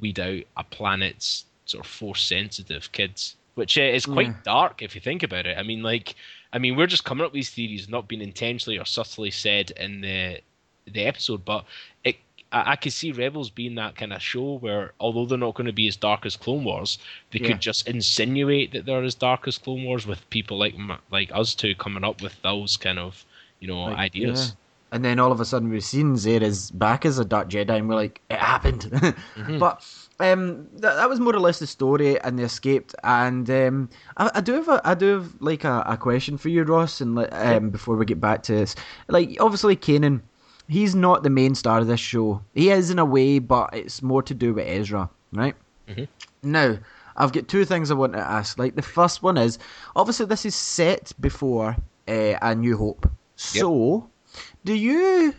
[0.00, 4.40] weed out a planet's sort of force sensitive kids, which uh, is quite Yeah.
[4.44, 5.56] dark if you think about it.
[5.58, 6.14] I mean, like,
[6.52, 9.70] I mean, we're just coming up with these theories, not being intentionally or subtly said
[9.72, 10.40] in the
[10.86, 11.64] the episode, but
[12.04, 12.16] it.
[12.52, 15.66] I, I could see Rebels being that kind of show where, although they're not going
[15.66, 16.98] to be as dark as Clone Wars,
[17.32, 17.48] they Yeah.
[17.48, 20.74] could just insinuate that they're as dark as Clone Wars with people like
[21.10, 23.24] like us two coming up with those kind of,
[23.60, 24.54] you know, Like, ideas.
[24.54, 24.63] yeah.
[24.94, 27.88] And then all of a sudden we've seen Zera's back as a Dark Jedi, and
[27.88, 28.88] we're like, it happened.
[29.58, 29.84] But
[30.20, 32.94] um, that, that was more or less the story, and they escaped.
[33.02, 36.48] And um, I, I do have a, I do have like a, a question for
[36.48, 37.00] you, Ross.
[37.00, 38.76] And like, um, before we get back to this,
[39.08, 40.20] like obviously Kanan,
[40.68, 42.40] he's not the main star of this show.
[42.54, 45.56] He is in a way, but it's more to do with Ezra, right?
[45.88, 46.06] Mhm.
[46.44, 46.78] Now,
[47.16, 48.58] I've got two things I want to ask.
[48.58, 49.58] Like the first one is,
[49.96, 51.76] obviously this is set before
[52.06, 53.10] uh, A New Hope.
[53.36, 54.08] So,
[54.64, 55.34] do you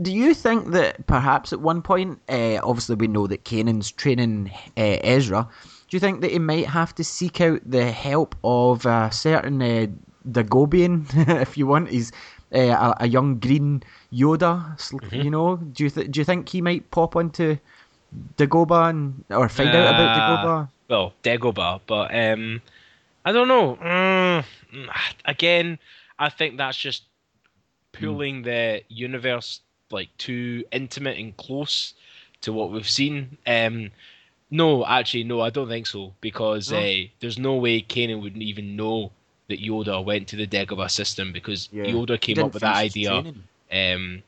[0.00, 4.50] do you think that perhaps at one point, uh, obviously we know that Kanan's training
[4.76, 5.48] uh, Ezra,
[5.88, 9.62] Do you think that he might have to seek out the help of a certain
[9.62, 9.86] uh,
[10.28, 11.06] Dagobian,
[11.42, 11.90] if you want?
[11.90, 12.12] He's
[12.54, 14.78] uh, a, a, young green Yoda.
[14.78, 15.16] Mm-hmm.
[15.16, 17.56] You know, do you th- do you think he might pop onto
[18.36, 20.68] Dagobah and or find out about Dagobah?
[20.88, 22.62] Well, Dagobah, but um,
[23.24, 23.76] I don't know.
[23.76, 24.44] Mm,
[25.24, 25.78] again,
[26.18, 27.04] I think that's just
[27.94, 28.44] pulling mm.
[28.44, 31.94] the universe like too intimate and close
[32.42, 33.38] to what we've seen.
[33.46, 33.90] Um,
[34.50, 36.78] no, actually, no, I don't think so because no.
[36.78, 39.10] uh, there's no way Kanan wouldn't even know
[39.48, 41.84] that Yoda went to the Dagobah system because yeah.
[41.84, 43.12] Yoda came up with that idea.
[43.72, 44.22] Um,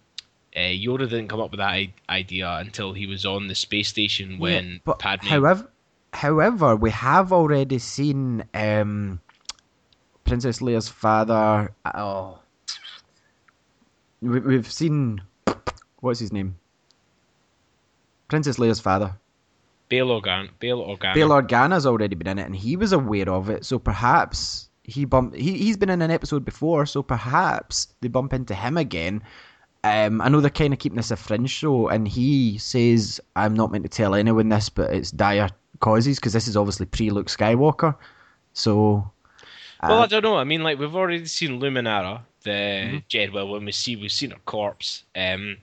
[0.54, 4.38] uh, Yoda didn't come up with that idea until he was on the space station
[4.38, 5.26] when yeah, but Padme.
[5.26, 5.70] However,
[6.12, 9.20] however, we have already seen um,
[10.24, 11.72] Princess Leia's father.
[11.84, 12.38] Oh,
[14.30, 15.22] we, have seen
[16.00, 16.56] what's his name?
[18.28, 19.14] Princess Leia's father.
[19.88, 20.48] Bail Organa.
[20.58, 21.14] Bail Organa.
[21.14, 23.64] Bail Organa's already been in it, and he was aware of it.
[23.64, 25.34] So perhaps he bump.
[25.34, 29.22] He he's been in an episode before, so perhaps they bump into him again.
[29.84, 33.54] Um, I know they're kind of keeping this a fringe show, and he says, "I'm
[33.54, 37.10] not meant to tell anyone this, but it's dire causes because this is obviously pre
[37.10, 37.94] Luke Skywalker."
[38.52, 39.10] So,
[39.80, 40.36] uh, well, I don't know.
[40.36, 42.96] I mean, like we've already seen Luminara, the mm-hmm.
[43.10, 43.52] Jedwell.
[43.52, 45.04] When we see, we've seen her corpse.
[45.14, 45.58] Um,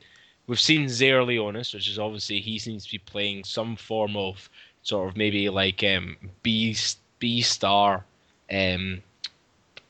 [0.46, 4.50] we've seen Zare Leonis, which is obviously he seems to be playing some form of
[4.84, 6.76] sort of maybe like um, B
[7.19, 8.06] B star
[8.52, 9.02] um,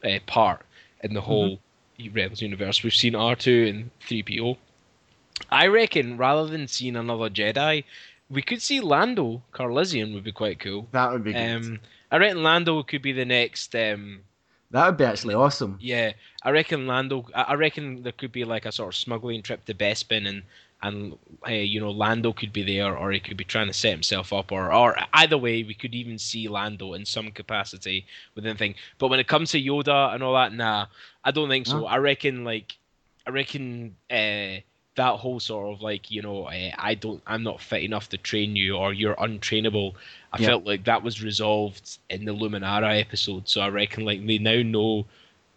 [0.04, 0.62] uh, part
[1.02, 1.60] in the whole
[2.00, 2.16] mm-hmm.
[2.16, 2.84] Rebels universe.
[2.84, 4.58] We've seen R two and three PO.
[5.50, 7.84] I reckon rather than seeing another Jedi,
[8.30, 10.88] we could see Lando Calrissian would be quite cool.
[10.92, 11.56] That would be good.
[11.56, 11.80] Um,
[12.12, 14.22] I reckon Lando could be the next um,
[14.74, 15.78] that would be actually awesome.
[15.80, 17.28] Yeah, I reckon Lando.
[17.36, 20.42] I reckon there could be like a sort of smuggling trip to Bespin, and
[20.82, 21.16] and
[21.48, 24.34] uh, you know Lando could be there, or he could be trying to set himself
[24.34, 28.58] up, or or either way, we could even see Lando in some capacity within the
[28.58, 28.74] thing.
[28.98, 30.88] But when it comes to Yoda and all that, nah,
[31.24, 31.86] I don't think so.
[31.86, 32.76] I reckon like
[33.28, 34.58] I reckon uh,
[34.96, 38.18] that whole sort of like you know uh, I don't I'm not fit enough to
[38.18, 39.94] train you, or you're untrainable.
[40.32, 40.48] I yeah.
[40.48, 44.62] felt like that was resolved in the Luminara episode, so I reckon like they now
[44.62, 45.06] know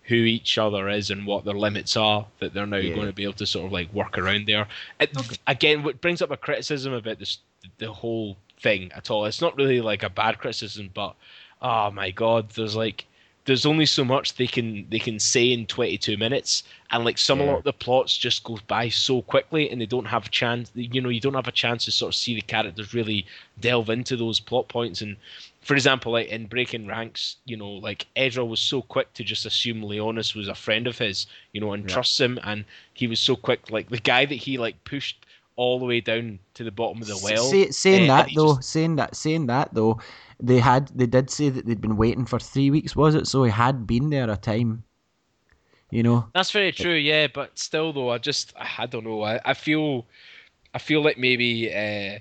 [0.04, 2.94] who each other is and what their limits are that they're now yeah.
[2.94, 4.68] going to be able to sort of like work around there.
[5.00, 5.36] It, okay.
[5.48, 7.38] Again, what brings up a criticism about this
[7.78, 9.24] the whole thing at all.
[9.24, 11.14] It's not really like a bad criticism, but
[11.60, 13.04] oh my god, there's like
[13.46, 17.40] there's only so much they can they can say in 22 minutes and like some
[17.40, 17.56] yeah.
[17.56, 21.00] of the plots just go by so quickly and they don't have a chance you
[21.00, 23.24] know you don't have a chance to sort of see the characters really
[23.60, 25.16] delve into those plot points and
[25.62, 29.46] for example like in breaking ranks you know like ezra was so quick to just
[29.46, 31.94] assume leonis was a friend of his you know and yeah.
[31.94, 35.78] trusts him and he was so quick like the guy that he like pushed all
[35.78, 38.68] the way down to the bottom of the well Say, saying uh, that though just...
[38.68, 40.00] saying that saying that though
[40.40, 43.26] they had they did say that they'd been waiting for three weeks, was it?
[43.26, 44.84] So he had been there a time.
[45.90, 46.28] You know.
[46.34, 47.28] That's very true, yeah.
[47.32, 49.22] But still, though, I just I don't know.
[49.22, 50.06] I, I feel
[50.74, 51.72] I feel like maybe.
[51.72, 52.18] Uh,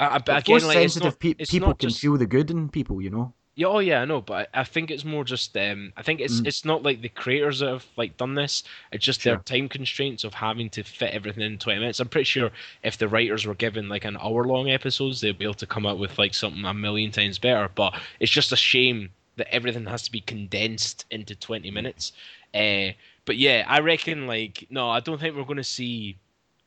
[0.00, 3.10] I, I, again, like, sensitive not, pe- people can feel the good in people, you
[3.10, 3.34] know.
[3.54, 6.40] Yeah, oh yeah, I know, but I think it's more just um, I think it's
[6.40, 6.46] mm.
[6.46, 8.64] it's not like the creators that have like done this.
[8.92, 9.34] It's just sure.
[9.34, 12.00] their time constraints of having to fit everything in twenty minutes.
[12.00, 12.50] I'm pretty sure
[12.82, 15.84] if the writers were given like an hour long episodes, they'd be able to come
[15.84, 17.68] up with like something a million times better.
[17.74, 22.12] But it's just a shame that everything has to be condensed into twenty minutes.
[22.54, 22.92] Uh,
[23.26, 26.16] but yeah, I reckon like no, I don't think we're going to see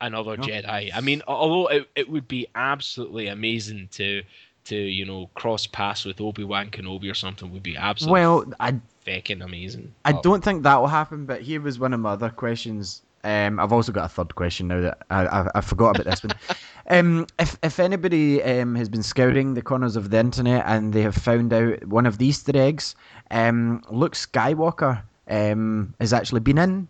[0.02, 0.44] another no.
[0.44, 0.92] Jedi.
[0.94, 4.22] I mean, although it, it would be absolutely amazing to
[4.66, 8.46] to you know cross paths with Obi Wan Kenobi or something would be absolutely well.
[8.60, 9.94] I fucking amazing.
[10.04, 10.22] I oh.
[10.22, 11.26] don't think that will happen.
[11.26, 13.02] But here was one of my other questions.
[13.24, 16.24] Um, I've also got a third question now that I, I, I forgot about this
[16.24, 16.38] one.
[16.88, 21.02] Um, if if anybody um, has been scouring the corners of the internet and they
[21.02, 22.96] have found out one of the Easter eggs,
[23.32, 26.88] um, Luke Skywalker um, has actually been in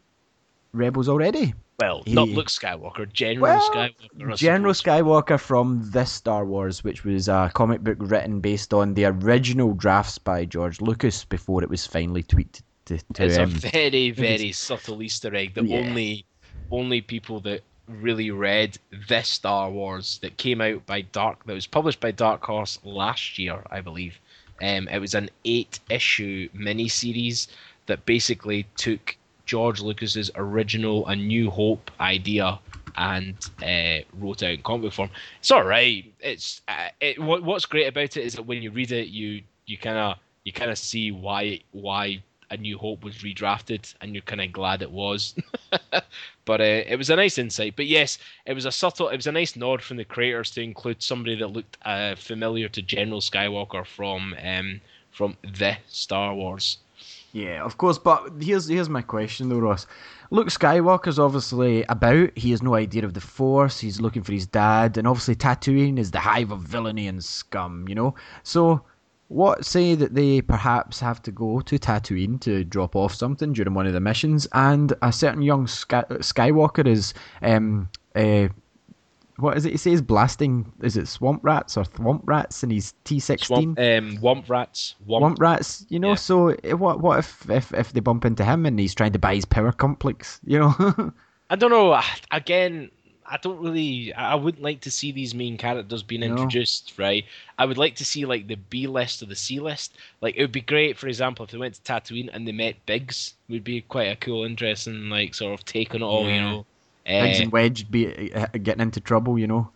[0.74, 1.54] Rebels already.
[1.80, 4.38] Well, he, not Luke Skywalker, General well, Skywalker.
[4.38, 9.06] General Skywalker from this Star Wars, which was a comic book written based on the
[9.06, 12.98] original drafts by George Lucas before it was finally tweeted to.
[13.14, 15.80] to it's um, a very, very subtle Easter egg that yeah.
[15.80, 16.26] only
[16.72, 21.68] only people that really read this Star Wars that came out by Dark that was
[21.68, 24.20] published by Dark Horse last year, I believe.
[24.62, 27.48] Um, it was an eight issue miniseries
[27.88, 32.60] that basically took George Lucas's original A New Hope idea
[32.98, 35.10] and uh, wrote out in comic form.
[35.40, 36.06] It's all right.
[36.20, 39.42] It's uh, it, what, what's great about it is that when you read it, you
[39.66, 44.14] you kind of you kind of see why why A New Hope was redrafted, and
[44.14, 45.36] you're kind of glad it was.
[46.46, 47.76] but uh, it was a nice insight.
[47.76, 50.62] But yes, it was a subtle, it was a nice nod from the creators to
[50.62, 54.82] include somebody that looked uh, familiar to General Skywalker from um,
[55.12, 56.78] from the Star Wars.
[57.36, 57.98] Yeah, of course.
[58.00, 59.88] But here's here's my question though, Ross.
[60.32, 62.30] Luke Skywalker's obviously about.
[62.38, 63.78] He has no idea of the Force.
[63.78, 67.90] He's looking for his dad, and obviously Tatooine is the hive of villainy and scum.
[67.90, 68.86] You know, so
[69.28, 73.74] what say that they perhaps have to go to Tatooine to drop off something during
[73.74, 78.48] one of the missions, and a certain young Sky- Skywalker is um uh,
[79.38, 79.72] what is it?
[79.72, 80.72] He says blasting.
[80.82, 82.64] Is it swamp rats or thwomp rats?
[82.64, 83.72] And he's T sixteen.
[83.72, 84.96] Um, womp rats.
[85.08, 85.86] Womp, womp rats.
[85.90, 86.10] You know.
[86.10, 86.16] Yeah.
[86.16, 87.02] So eh, what?
[87.02, 89.72] What if, if if they bump into him and he's trying to buy his power
[89.72, 90.40] complex?
[90.46, 91.14] You know.
[91.50, 92.00] I don't know.
[92.32, 92.90] Again,
[93.26, 94.14] I don't really.
[94.14, 96.28] I wouldn't like to see these main characters being No.
[96.28, 97.26] introduced, right?
[97.58, 99.96] I would like to see like the B list or the C list.
[100.22, 102.86] Like it would be great, for example, if they went to Tatooine and they met
[102.86, 106.40] Biggs, would be quite a cool, interesting, like sort of take on it all, you
[106.42, 106.66] know.
[107.18, 109.38] Biggs Uh, and Wedge be uh, getting into trouble.
[109.40, 109.72] You know.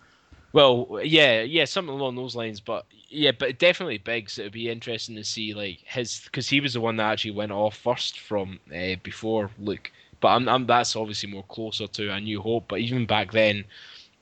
[0.52, 2.60] well, yeah, yeah, something along those lines.
[2.60, 4.38] But yeah, but definitely Biggs.
[4.40, 7.32] It would be interesting to see like his because he was the one that actually
[7.32, 9.92] went off first from uh, before Luke.
[10.22, 12.68] But I'm, I'm that's obviously more closer to A New Hope.
[12.68, 13.66] But even back then,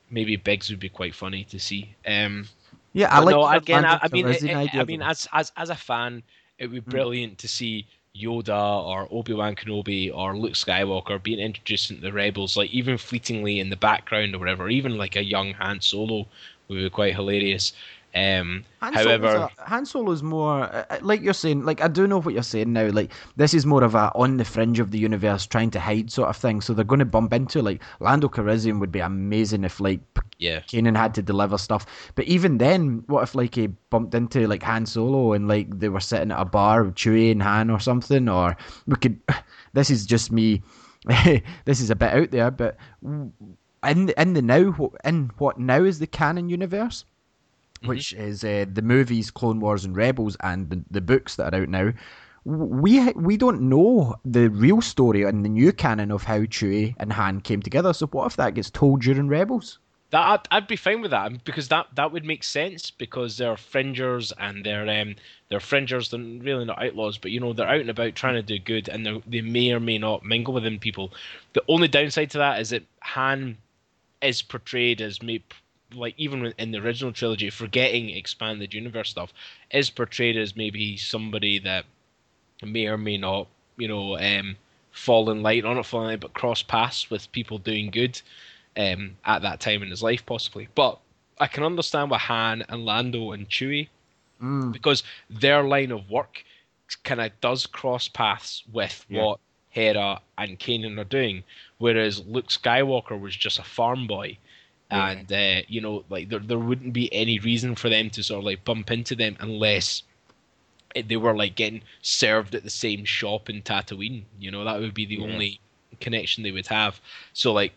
[0.10, 1.96] maybe Biggs would be quite funny to see.
[2.08, 2.50] Um,
[2.94, 3.40] Yeah, I like.
[3.40, 5.70] no, again, I, I mean, Calrissian I, I- idea I of mean, as as as
[5.70, 6.24] a fan,
[6.58, 7.88] it would be brilliant to see
[8.20, 12.98] Yoda or Obi Wan Kenobi or Luke Skywalker being introduced into the Rebels, like even
[12.98, 14.70] fleetingly in the background or whatever.
[14.70, 16.28] Even like a young Han Solo
[16.68, 17.74] would be quite hilarious.
[18.16, 21.66] Um, Han however, Solo's a, Han Solo's more uh, uh, like you're saying.
[21.66, 22.88] Like I do know what you're saying now.
[22.90, 26.12] Like this is more of a on the fringe of the universe, trying to hide
[26.12, 26.62] sort of thing.
[26.62, 30.00] So they're going to bump into like Lando Calrissian would be amazing if like
[30.40, 31.86] yeah, Kanan had to deliver stuff.
[32.16, 35.90] But even then, what if like he bumped into like Han Solo and like they
[35.90, 38.30] were sitting at a bar with Chewie and Han or something?
[38.30, 39.20] Or we could.
[39.74, 40.64] This is just me.
[41.66, 46.00] this is a bit out there, but in in the now in what now is
[46.00, 47.06] the canon universe,
[47.84, 51.62] which is uh, the movies, Clone Wars and Rebels, and the, the books that are
[51.62, 51.94] out now.
[52.46, 57.12] We we don't know the real story and the new canon of how Chewie and
[57.12, 57.94] Han came together.
[57.94, 59.80] So what if that gets told during Rebels?
[60.10, 63.58] that I'd, I'd be fine with that because that that would make sense because they're
[63.58, 65.16] fringers and they're um
[65.50, 66.10] they're fringers.
[66.10, 68.88] They're really not outlaws, but you know they're out and about trying to do good,
[68.90, 71.12] and they they may or may not mingle within people.
[71.54, 73.58] The only downside to that is that Han
[74.22, 75.44] is portrayed as maybe
[75.94, 79.34] like even in the original trilogy, forgetting expanded universe stuff,
[79.72, 81.86] is portrayed as maybe somebody that
[82.64, 83.48] may or may not,
[83.78, 84.56] you know, um,
[84.92, 88.20] fall in light, or not fall in light, but cross paths with people doing good
[88.76, 90.68] um, at that time in his life, possibly.
[90.76, 91.00] But
[91.40, 93.90] I can understand why Han and Lando and Chewie,
[94.42, 94.72] Mm.
[94.72, 96.44] because their line of work
[97.04, 99.24] kind of does cross paths with Yeah.
[99.24, 99.40] what
[99.72, 101.44] Hera and Kanan are doing,
[101.80, 104.38] whereas Luke Skywalker was just a farm boy.
[104.90, 108.40] And uh, you know, like there, there wouldn't be any reason for them to sort
[108.40, 110.04] of like bump into them unless
[110.96, 114.24] they were like getting served at the same shop in Tatooine.
[114.40, 115.26] You know, that would be the Yeah.
[115.26, 115.60] only
[116.00, 117.02] connection they would have.
[117.34, 117.74] So like,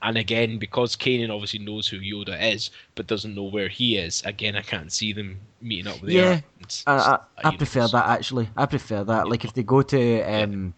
[0.00, 4.22] and again, because Kanan obviously knows who Yoda is, but doesn't know where he is.
[4.24, 6.82] Again, I can't see them meeting up with Yeah, the Arachnids.
[6.86, 7.92] I, I, It's prefer universe.
[7.92, 8.48] that actually.
[8.56, 9.28] I prefer that.
[9.28, 10.74] Like if they go to um,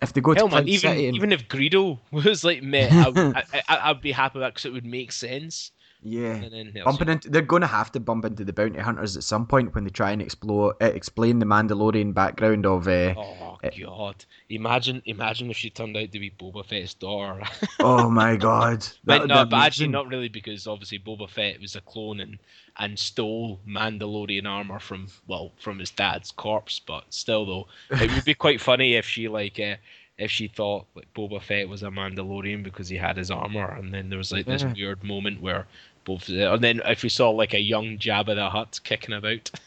[0.00, 2.92] if they go Hell, to man, even City, and- even if Greedo was like met,
[2.92, 5.70] I, would- I, I, I'd be happy with that because it would make sense.
[6.04, 9.16] Yeah, And then bumping into, they're going to have to bump into the bounty hunters
[9.16, 12.86] at some point when they try and explore, uh, explain the Mandalorian background of.
[12.86, 14.24] Uh, Oh god!
[14.50, 17.42] Imagine, imagine if she turned out to be Boba Fett's daughter.
[17.80, 18.86] oh my god!
[19.04, 22.38] But no, but actually not really because obviously Boba Fett was a clone and
[22.76, 26.78] and stole Mandalorian armor from well from his dad's corpse.
[26.78, 29.76] But still, though, it would be quite funny if she like uh,
[30.18, 33.94] if she thought like Boba Fett was a Mandalorian because he had his armor, and
[33.94, 34.74] then there was like this Yeah.
[34.74, 35.66] weird moment where
[36.04, 39.50] both, and then if we saw like a young Jabba the Hutt kicking about.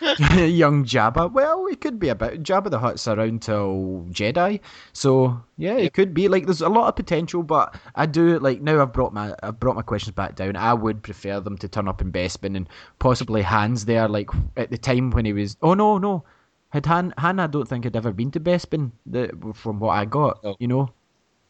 [0.38, 1.32] Young Jabba.
[1.32, 4.60] Well, it could be about Jabba the Hutt's around till Jedi,
[4.92, 7.42] so yeah, it could be like there's a lot of potential.
[7.42, 10.54] But I do like now I've brought my I've brought my questions back down.
[10.56, 12.68] I would prefer them to turn up in Bespin and
[13.00, 14.06] possibly Han's there.
[14.08, 15.56] Like at the time when he was.
[15.62, 16.22] Oh no, no,
[16.70, 18.92] had Han Han I don't think had ever been to Bespin.
[19.06, 20.56] The from what I got, No.
[20.60, 20.90] you know.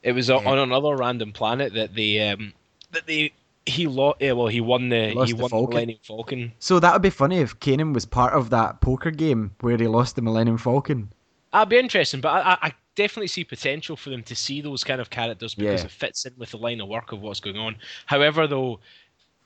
[0.03, 0.37] It was Yeah.
[0.37, 2.55] on another random planet that they um
[2.93, 3.33] that they
[3.69, 4.19] he lost.
[4.21, 5.71] Yeah, well, he won the he the won Falcon.
[5.71, 6.53] the Millennium Falcon.
[6.59, 9.87] So that would be funny if Kanan was part of that poker game where he
[9.87, 11.13] lost the Millennium Falcon.
[11.53, 14.83] That'd be interesting, but I, I- I definitely see potential for them to see those
[14.83, 15.87] kind of characters because Yeah.
[15.87, 17.77] it fits in with the line of work of what's going on.
[18.07, 18.81] However, though,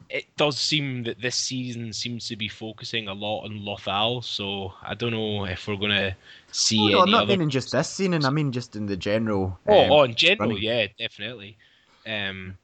[0.08, 4.72] it does seem that this season seems to be focusing a lot on Lothal, so
[4.82, 6.16] I don't know if we're gonna
[6.50, 6.78] see.
[6.80, 7.32] Oh, no, I'm not other...
[7.34, 9.58] meaning just this scene, and I mean just in the general.
[9.68, 10.62] Oh, um, oh in general, running.
[10.64, 11.56] yeah, definitely.
[12.06, 12.56] Um,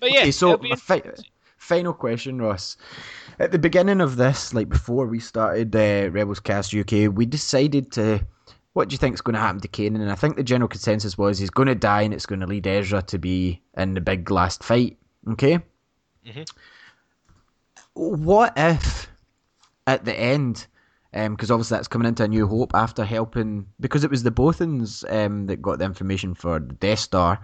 [0.00, 1.02] but yeah, Okay, so my fi-
[1.56, 2.76] final question, Ross.
[3.38, 7.92] At the beginning of this, like before we started uh, Rebels Cast UK, we decided
[7.92, 8.26] to.
[8.72, 9.96] What do you think is going to happen to Kanan?
[10.00, 12.46] And I think the general consensus was he's going to die, and it's going to
[12.46, 14.96] lead Ezra to be in the big last fight.
[15.28, 15.58] Okay.
[16.26, 16.48] Mhm.
[17.94, 19.08] What if
[19.86, 20.66] at the end?
[21.12, 25.04] Because obviously that's coming into a new hope after helping because it was the Bothans
[25.12, 27.40] um, that got the information for the Death Star.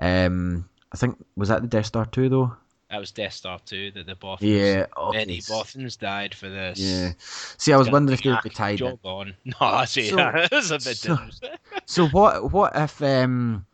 [0.00, 2.56] Um, I think was that the Death Star two though.
[2.90, 4.38] that was Death Star 2 that the Bothans.
[4.42, 4.86] Yeah.
[4.96, 5.48] oh, Many yes.
[5.48, 6.78] Bothans died for this.
[6.80, 7.12] Yeah.
[7.56, 8.98] See, I was wondering if they would be tied in.
[9.04, 9.34] on.
[9.44, 10.08] No, I see.
[10.10, 10.16] So-
[10.50, 11.18] That's a bit so-.
[11.86, 12.50] So what?
[12.52, 13.00] What if?
[13.00, 13.64] Um,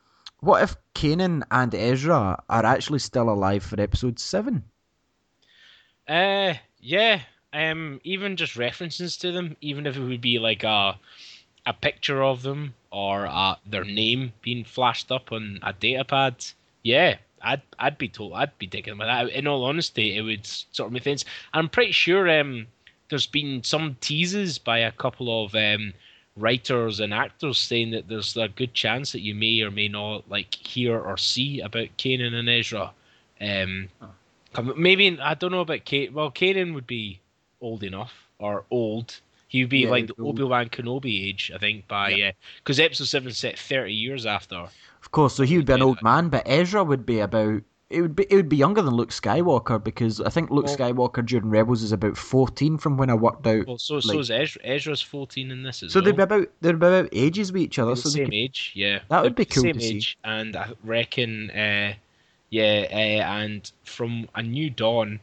[0.41, 4.64] what if Kanan and Ezra are actually still alive for episode seven?
[6.09, 7.21] Uh, yeah.
[7.53, 10.99] Um, even just references to them, even if it would be like a
[11.64, 16.45] a picture of them or uh, their name being flashed up on a data pad.
[16.87, 19.30] Yeah, I'd I'd be told I'd be digging with that.
[19.30, 21.24] In all honesty, it would sort of make sense.
[21.53, 22.68] I'm pretty sure um
[23.09, 25.93] there's been some teases by a couple of um
[26.37, 30.30] writers and actors saying that there's a good chance that you may or may not
[30.30, 32.93] like hear or see about Kanan and Ezra.
[33.41, 33.89] Um,
[34.76, 36.12] maybe I don't know about Kate.
[36.12, 37.20] Well, Kanan would be
[37.61, 39.20] old enough or old.
[39.49, 40.22] He would be Yeah, like the.
[40.22, 44.68] Obi Wan Kenobi age, I think, by because episode seven set thirty years after.
[45.17, 47.62] Course, so he would be an old man, but Ezra would be about.
[47.89, 48.27] It would be.
[48.29, 51.83] It would be younger than Luke Skywalker because I think Luke Well- Skywalker during Rebels
[51.83, 53.67] is about fourteen from when I worked out.
[53.67, 54.61] Well, so Like- so is Ezra.
[54.62, 56.05] Ezra's fourteen in this as so well.
[56.05, 56.49] they'd be about.
[56.61, 57.93] They'd be about ages with each other.
[57.93, 59.01] the So same could, age, yeah.
[59.09, 59.97] That would be cool same to see.
[59.97, 61.95] age, and I reckon, uh,
[62.51, 65.21] yeah, uh, and from A New Dawn,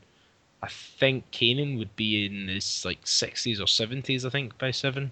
[0.64, 4.26] I think Kanan would be in his like sixties or seventies.
[4.26, 5.12] I think by seven.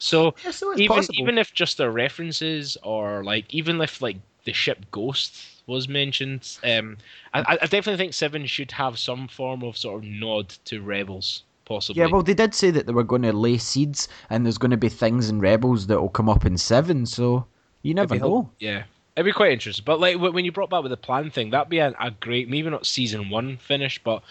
[0.00, 1.14] So yeah, so even possible.
[1.20, 5.36] even if just the references or like even if like the ship Ghost
[5.66, 6.96] was mentioned, um,
[7.34, 10.80] I, I I definitely think Seven should have some form of sort of nod to
[10.80, 12.00] Rebels, possibly.
[12.00, 14.70] Yeah, well, they did say that they were going to lay seeds, and there's going
[14.70, 17.04] to be things in Rebels that will come up in Seven.
[17.04, 17.44] So
[17.82, 18.50] you never It'd help- know.
[18.58, 18.84] Yeah,
[19.16, 19.84] it'd be quite interesting.
[19.84, 22.48] But like when you brought back with the plan thing, that'd be a, a great,
[22.48, 24.22] maybe not season one finish, but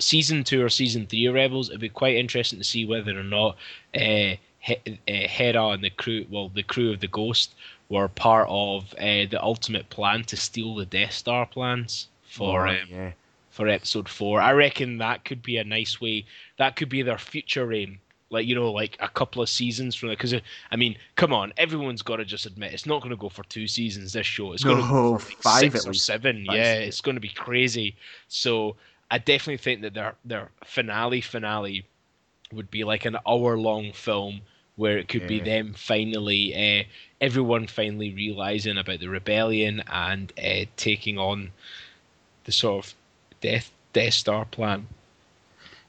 [0.00, 1.68] season two or season three of Rebels.
[1.68, 3.56] It'd be quite interesting to see whether or not
[3.94, 4.34] uh,
[4.66, 7.54] Hera and the crew, well, the crew of the Ghost,
[7.88, 12.66] were part of uh, the ultimate plan to steal the Death Star plans for.
[12.66, 13.12] Oh, um, yeah.
[13.50, 14.40] for episode four.
[14.40, 16.24] I reckon that could be a nice way.
[16.56, 18.00] That could be their future aim.
[18.30, 20.34] Like you know, like a couple of seasons from because
[20.72, 23.44] I mean, come on, everyone's got to just admit it's not going to go for
[23.44, 24.12] two seasons.
[24.12, 26.06] This show, it's going to No, go for like five six or least.
[26.06, 26.44] seven.
[26.46, 26.88] Five, yeah, six.
[26.88, 27.94] it's going to be crazy.
[28.26, 28.74] So
[29.10, 31.84] I definitely think that their their finale finale
[32.50, 34.40] would be like an hour long film
[34.76, 36.84] where it could be them finally, uh,
[37.20, 41.50] everyone finally realizing about the rebellion and uh, taking on
[42.44, 42.94] the sort of
[43.40, 44.86] Death Death Star plan.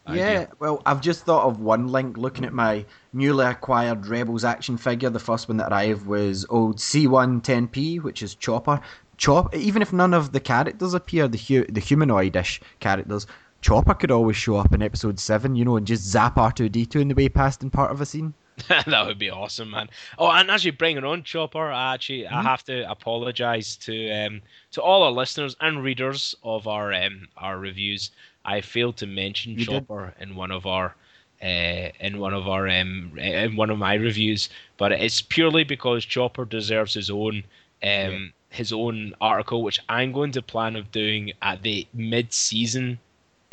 [0.08, 4.78] Yeah, well, I've just thought of one link looking at my newly acquired Rebels action
[4.78, 5.10] figure.
[5.10, 8.82] The first one that arrived was old C1-10P, which is Chopper.
[9.18, 13.26] Chop, even if none of the characters appear, the hu- the humanoidish characters,
[13.62, 17.08] Chopper could always show up in episode seven, you know, and just zap R2D2 in
[17.08, 18.36] the way past in part of a scene.
[18.70, 19.90] that would be awesome, man.
[20.18, 22.44] Oh, and actually bringing on Chopper, I actually I Mhm.
[22.44, 24.42] have to apologize to um
[24.72, 28.12] to all our listeners and readers of our um our reviews.
[28.46, 29.88] I failed to mention You did.
[29.88, 30.96] Chopper in one of our
[31.42, 36.06] uh, in one of our um in one of my reviews, but it's purely because
[36.06, 37.44] Chopper deserves his own
[37.84, 43.00] um his own article, which I'm going to plan of doing at the mid-season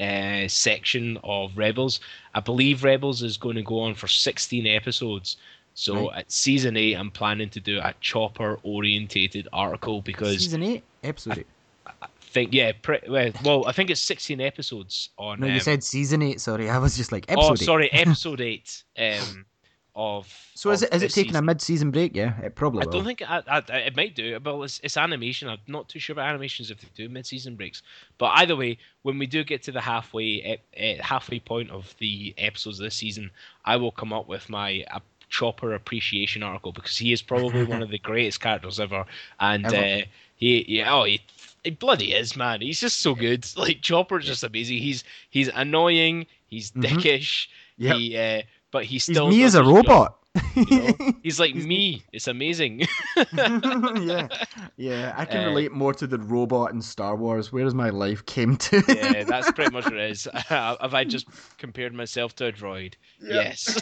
[0.02, 2.00] uh, section of Rebels.
[2.34, 5.36] I believe Rebels is going to go on for 16 episodes.
[5.74, 6.18] So Right.
[6.18, 11.38] at season eight, I'm planning to do a chopper orientated article because Season 8, episode
[11.38, 11.46] 8.
[12.02, 15.40] I think yeah, pre- well, well, I think it's 16 episodes on.
[15.40, 16.68] No, you um, said season 8, sorry.
[16.68, 17.58] I was just like, episode oh, 8.
[17.58, 18.82] sorry, episode eight.
[18.98, 19.46] Um,
[19.94, 22.16] of So is of it is it taking a mid season break?
[22.16, 22.92] Yeah, it probably I will.
[22.92, 24.38] don't think I, I, it might do.
[24.42, 25.48] Well, it's, it's animation.
[25.48, 27.82] I'm not too sure about animations if they do mid-season breaks.
[28.18, 32.34] But either way, when we do get to the halfway uh, halfway point of the
[32.38, 33.30] episodes of this season,
[33.64, 37.82] I will come up with my uh, Chopper appreciation article because he is probably one
[37.82, 39.04] of the greatest characters ever.
[39.40, 39.76] And Ever.
[39.76, 40.04] Uh,
[40.36, 41.20] he, yeah, oh, he,
[41.64, 42.60] he bloody is, man.
[42.62, 43.46] He's just so good.
[43.56, 44.78] Like Chopper's just amazing.
[44.78, 46.26] He's he's annoying.
[46.48, 46.82] He's Mhm.
[46.84, 47.46] dickish.
[47.78, 47.96] Yep.
[47.96, 50.18] He, uh, but he He's still me as a robot.
[50.54, 51.12] You know?
[51.22, 52.02] He's like me.
[52.12, 52.86] It's amazing.
[53.34, 54.28] yeah,
[54.76, 55.14] yeah.
[55.16, 57.52] I can uh, relate more to the robot in Star Wars.
[57.52, 58.82] Where's my life came to?
[58.88, 60.26] yeah, that's pretty much what it is.
[60.48, 61.26] Have I just
[61.58, 62.94] compared myself to a droid?
[63.20, 63.30] Yep.
[63.30, 63.78] Yes.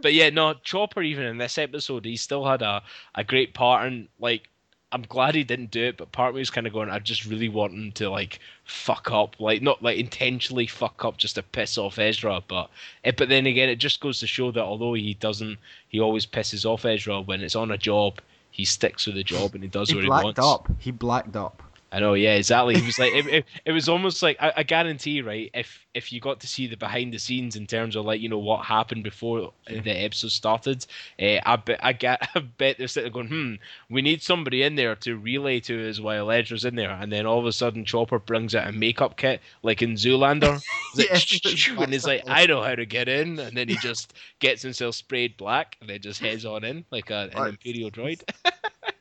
[0.00, 0.54] but yeah, no.
[0.62, 2.82] Chopper even in this episode, he still had a
[3.16, 4.48] a great part and like
[4.94, 7.00] I'm glad he didn't do it, but part of me is kind of going, I
[7.00, 11.34] just really want him to like fuck up, like not like intentionally fuck up just
[11.34, 12.70] to piss off Ezra, but
[13.02, 15.98] it, eh, but then again, it just goes to show that although he doesn't, he
[15.98, 18.20] always pisses off Ezra when it's on a job.
[18.52, 20.28] He sticks with the job and he does he what he wants.
[20.28, 20.70] He blacked up.
[20.78, 21.60] He blacked up.
[21.94, 22.74] I know, yeah, exactly.
[22.74, 25.48] He was like, it, it, it, was almost like I, I, guarantee, right?
[25.54, 28.28] If if you got to see the behind the scenes in terms of like you
[28.28, 29.80] know what happened before yeah.
[29.80, 30.84] the episode started,
[31.22, 33.54] uh, I bet I get I bet they're sitting going, hmm,
[33.90, 37.26] we need somebody in there to relay to us while Ezra's in there, and then
[37.26, 40.60] all of a sudden Chopper brings out a makeup kit like in Zoolander,
[40.96, 44.62] like, and he's like, I know how to get in, and then he just gets
[44.62, 48.20] himself sprayed black, and then just heads on in like a, an Imperial droid.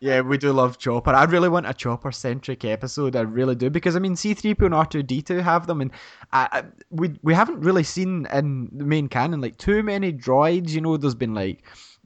[0.04, 1.12] Yeah, we do love Chopper.
[1.12, 3.16] I really want a Chopper centric episode.
[3.16, 5.66] I really do because I mean, C three PO and R two D two have
[5.66, 5.91] them, and
[6.34, 10.72] I, I, we we haven't really seen in the main canon like too many droids.
[10.72, 11.64] You know, there's been like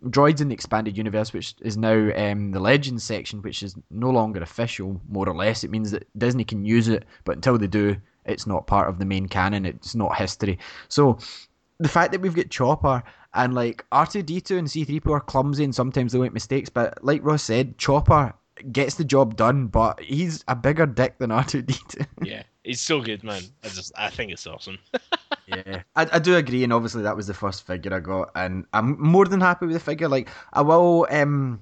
[0.09, 4.11] droids in the expanded universe, which is now um, the Legends section, which is no
[4.11, 5.01] longer official.
[5.09, 8.45] More or less, it means that Disney can use it, but until they do, it's
[8.45, 9.65] not part of the main canon.
[9.65, 10.59] It's not history.
[10.87, 11.17] So
[11.79, 13.01] the fact that we've got Chopper
[13.37, 17.43] and like R2D2 and C3PO are clumsy and sometimes they make mistakes, but like Ross
[17.43, 18.33] said, Chopper
[18.71, 22.05] gets the job done, but he's a bigger dick than R2D2.
[22.23, 23.43] yeah, he's so good, man.
[23.63, 24.79] I just I think it's awesome.
[25.47, 28.65] yeah, I, I do agree, and obviously that was the first figure I got, and
[28.73, 30.09] I'm more than happy with the figure.
[30.09, 31.61] Like I will um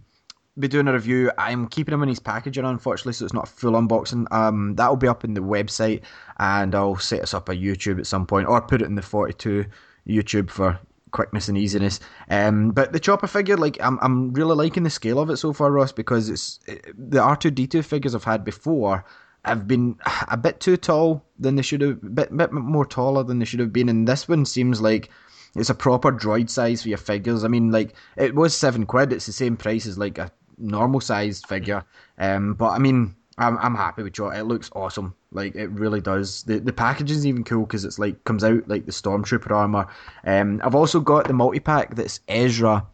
[0.58, 1.30] be doing a review.
[1.38, 4.32] I'm keeping him in his packaging, unfortunately, so it's not a full unboxing.
[4.32, 6.04] Um, that'll be up in the website,
[6.40, 9.02] and I'll set us up a YouTube at some point, or put it in the
[9.02, 9.66] 42
[10.08, 10.80] YouTube for
[11.16, 12.02] quickness and easiness.
[12.30, 15.54] Um, but the chopper figure, like I'm, I'm really liking the scale of it so
[15.54, 16.60] far, Ross, because it's
[16.98, 19.06] the R two D two figures I've had before
[19.46, 19.98] have been
[20.28, 23.62] a bit too tall than they should have, bit, bit more taller than they should
[23.62, 25.10] have been, and this one seems like
[25.56, 27.46] it's a proper droid size for your figures.
[27.46, 31.00] I mean, like it was seven quid; it's the same price as like a normal
[31.00, 31.84] sized figure.
[32.18, 34.40] Um, but I mean, I'm I'm happy with it.
[34.40, 35.16] It looks awesome.
[35.36, 36.44] Like it really does.
[36.44, 39.88] The the packaging is even cool because it's like comes out like the stormtrooper armor.
[40.24, 42.88] Um, I've also got the multi pack that's Ezra,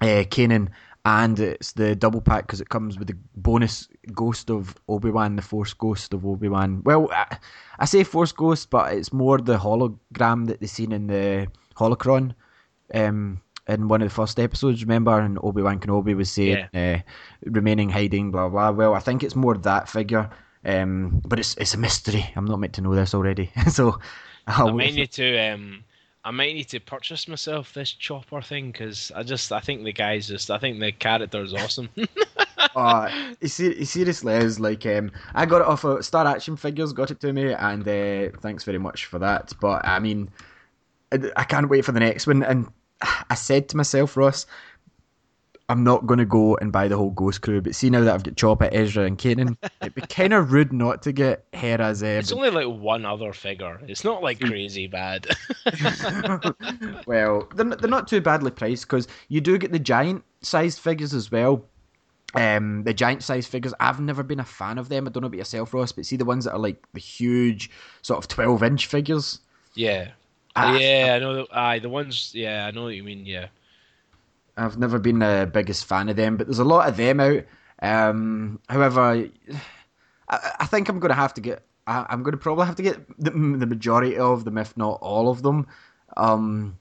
[0.00, 0.68] uh, Kanan,
[1.04, 5.36] and it's the double pack because it comes with the bonus Ghost of Obi Wan,
[5.36, 6.82] the Force Ghost of Obi Wan.
[6.84, 7.38] Well, I,
[7.78, 11.46] I, say Force Ghost, but it's more the hologram that they seen in the
[11.76, 12.34] holocron.
[12.94, 15.18] Um, in one of the first episodes, remember?
[15.18, 17.02] And Obi Wan Kenobi was saying, yeah.
[17.02, 18.70] uh, remaining hiding, blah, blah.
[18.70, 20.30] Well, I think it's more that figure.
[20.66, 22.28] Um, but it's it's a mystery.
[22.34, 23.50] I'm not meant to know this already.
[23.70, 23.98] so
[24.46, 25.38] I'll i might need to.
[25.38, 25.84] Um,
[26.24, 29.92] I might need to purchase myself this chopper thing because I just I think the
[29.92, 31.88] guy's just I think the character is awesome.
[32.74, 33.08] uh,
[33.40, 37.12] he, he seriously is like um, I got it off of Star Action Figures, got
[37.12, 39.52] it to me, and uh, thanks very much for that.
[39.60, 40.30] But I mean,
[41.12, 42.42] I can't wait for the next one.
[42.42, 42.66] And
[43.30, 44.46] I said to myself, Ross,
[45.68, 48.14] I'm not going to go and buy the whole Ghost Crew, but see now that
[48.14, 51.94] I've got Chopper, Ezra, and Kanan, it'd be kind of rude not to get Hera
[51.94, 52.20] Zeb.
[52.20, 53.80] It's only like one other figure.
[53.88, 55.26] It's not like crazy bad.
[57.06, 61.12] well, they're, they're not too badly priced because you do get the giant sized figures
[61.12, 61.64] as well.
[62.34, 65.06] Um, the giant sized figures, I've never been a fan of them.
[65.06, 67.70] I don't know about yourself, Ross, but see the ones that are like the huge,
[68.02, 69.40] sort of 12 inch figures.
[69.74, 70.10] Yeah,
[70.56, 71.34] Ah, yeah, I know.
[71.34, 72.30] The, aye, the ones.
[72.34, 73.26] Yeah, I know what you mean.
[73.26, 73.48] Yeah.
[74.56, 77.44] I've never been the biggest fan of them, but there's a lot of them out.
[77.82, 79.30] Um, however, I,
[80.28, 81.62] I, think I'm going to have to get.
[81.86, 84.98] I, am going to probably have to get the, the, majority of them, if not
[85.02, 85.66] all of them.
[86.16, 86.78] Um,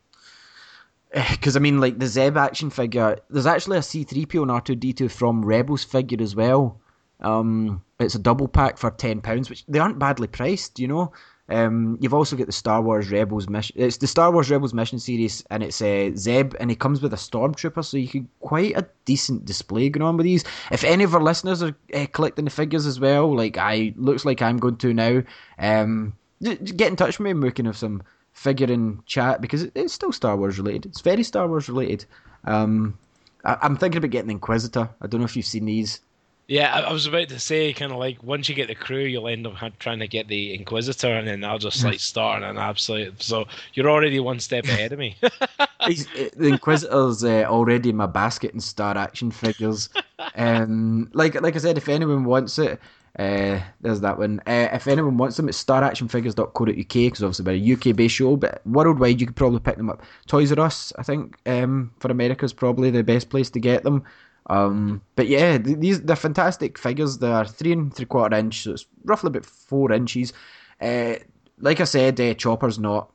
[1.13, 5.45] because I mean, like the Zeb action figure, there's actually a C3PO and R2D2 from
[5.45, 6.79] Rebels figure as well.
[7.21, 11.11] Um, it's a double pack for ten pounds, which they aren't badly priced, you know.
[11.47, 13.75] Um, you've also got the Star Wars Rebels mission.
[13.77, 17.13] It's the Star Wars Rebels mission series, and it's uh, Zeb, and he comes with
[17.13, 20.43] a stormtrooper, so you can quite a decent display going on with these.
[20.71, 24.25] If any of our listeners are uh, collecting the figures as well, like I looks
[24.25, 25.21] like I'm going to now,
[25.59, 28.01] um, get in touch with me and we can have some
[28.33, 30.87] figuring chat because it's still Star Wars related.
[30.87, 32.05] It's very Star Wars related.
[32.43, 32.97] Um,
[33.43, 34.89] I, am thinking about getting the Inquisitor.
[35.01, 36.01] I don't know if you've seen these.
[36.47, 39.27] Yeah, I was about to say, kind of like once you get the crew, you'll
[39.27, 43.21] end up trying to get the Inquisitor, and then I'll just like start an absolute.
[43.23, 45.17] So you're already one step ahead of me.
[45.87, 49.89] the Inquisitor's uh, already in my basket in Star Action figures.
[50.33, 52.79] Um, like like I said, if anyone wants it,
[53.19, 54.39] Uh, there's that one.
[54.47, 58.61] Uh, if anyone wants them, it's staractionfigures.co.uk because obviously we're a UK based show, but
[58.65, 60.01] worldwide you could probably pick them up.
[60.27, 63.83] Toys R Us, I think, um, for America is probably the best place to get
[63.83, 64.03] them.
[64.47, 67.17] Um, but yeah, th- these they're fantastic figures.
[67.17, 70.33] They are three and three quarter inch, so it's roughly about four inches.
[70.79, 71.15] Uh,
[71.59, 73.11] like I said, uh, Chopper's not.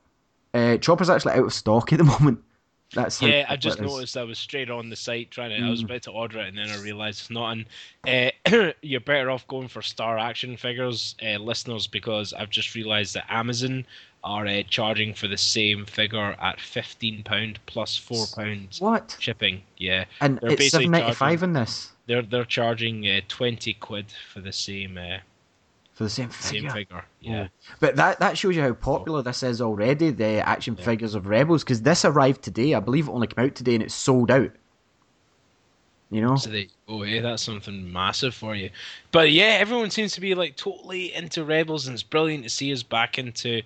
[0.53, 2.39] Uh, Chopper's actually out of stock at the moment.
[2.93, 3.45] That's yeah.
[3.47, 5.57] I just noticed I was straight on the site trying to.
[5.57, 5.67] Mm.
[5.67, 5.85] I was mm.
[5.85, 7.57] about to order it, and then I realised it's not.
[8.05, 12.75] And uh, you're better off going for Star Action figures, uh, listeners, because I've just
[12.75, 13.85] realised that Amazon
[14.23, 18.79] are uh, charging for the same figure at fifteen pound plus four pounds.
[18.79, 19.63] What shipping?
[19.77, 21.91] Yeah, and they're it's seven ninety five in this.
[22.05, 25.17] They're they're charging uh, twenty quid for the same uh,
[25.93, 26.69] for the same figure.
[26.69, 27.47] Same figure, yeah.
[27.49, 27.75] Oh.
[27.79, 30.11] But that that shows you how popular this is already.
[30.11, 30.85] The action yeah.
[30.85, 32.75] figures of Rebels, because this arrived today.
[32.75, 34.51] I believe it only came out today, and it's sold out.
[36.11, 36.35] You know.
[36.35, 38.69] So they, oh yeah, that's something massive for you.
[39.11, 42.71] But yeah, everyone seems to be like totally into Rebels, and it's brilliant to see
[42.73, 43.61] us back into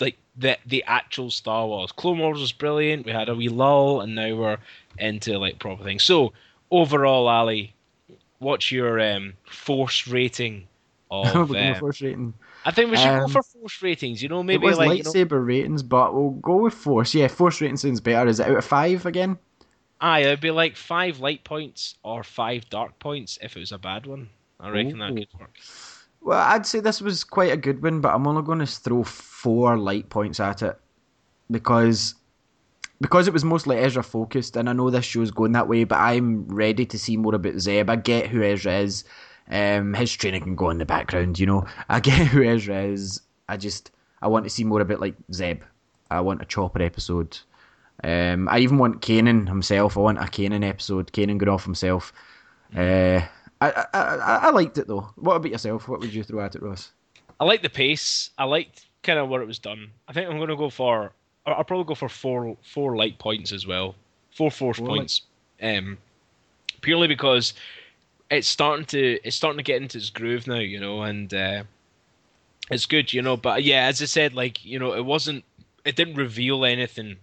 [0.00, 1.92] like the the actual Star Wars.
[1.92, 3.04] Clone Wars was brilliant.
[3.04, 4.58] We had a wee lull, and now we're
[4.98, 6.02] into like proper things.
[6.04, 6.32] So
[6.70, 7.74] overall, Ali,
[8.38, 10.66] what's your um, force rating
[11.10, 12.34] of um, force rating.
[12.64, 14.22] I think we should um, go for force ratings.
[14.22, 15.42] You know, maybe it was like lightsaber you know...
[15.42, 17.14] ratings, but we'll go with force.
[17.14, 18.28] Yeah, force rating sounds better.
[18.28, 19.38] Is it out of five again?
[20.00, 23.78] Aye, it'd be like five light points or five dark points if it was a
[23.78, 24.28] bad one.
[24.60, 25.06] I reckon Ooh.
[25.06, 25.56] that could work.
[26.20, 29.04] Well, I'd say this was quite a good one, but I'm only going to throw
[29.04, 30.78] four light points at it
[31.50, 32.14] because
[33.00, 35.98] because it was mostly Ezra focused, and I know this show's going that way, but
[35.98, 37.90] I'm ready to see more about Zeb.
[37.90, 39.04] I get who Ezra is.
[39.50, 41.66] Um, his training can go in the background, you know.
[41.90, 43.20] I get who Ezra is.
[43.48, 43.90] I just
[44.22, 45.62] I want to see more about like Zeb.
[46.10, 47.38] I want a Chopper episode.
[48.02, 49.96] Um, I even want Kanan himself.
[49.96, 51.12] I want a Kanan episode.
[51.12, 52.12] Kanan off himself.
[52.76, 53.20] Uh,
[53.60, 55.08] I, I, I I liked it though.
[55.16, 55.88] What about yourself?
[55.88, 56.90] What would you throw at it, Ross?
[57.40, 58.30] I like the pace.
[58.36, 59.90] I liked kind of what it was done.
[60.08, 61.12] I think I'm going to go for.
[61.46, 63.94] I'll probably go for four four light points as well.
[64.32, 65.22] Four force four points.
[65.62, 65.98] Um,
[66.80, 67.54] purely because
[68.30, 71.62] it's starting to it's starting to get into its groove now, you know, and uh,
[72.70, 73.36] it's good, you know.
[73.36, 75.44] But yeah, as I said, like you know, it wasn't
[75.84, 77.16] it didn't reveal anything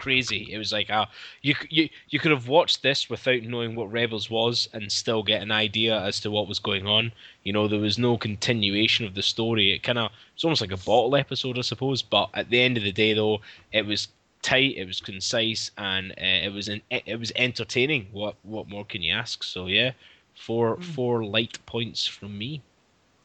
[0.00, 0.48] crazy.
[0.50, 1.06] It was like, uh,
[1.42, 5.42] you you you could have watched this without knowing what Rebels was and still get
[5.42, 7.12] an idea as to what was going on.
[7.44, 9.72] You know, there was no continuation of the story.
[9.72, 12.02] It kind of it's almost like a bottle episode, I suppose.
[12.02, 13.40] But at the end of the day, though,
[13.72, 14.08] it was
[14.42, 18.08] tight, it was concise, and uh, it was an, it was entertaining.
[18.12, 19.44] What what more can you ask?
[19.44, 19.92] So yeah,
[20.34, 20.84] four mm.
[20.84, 22.62] four light points from me.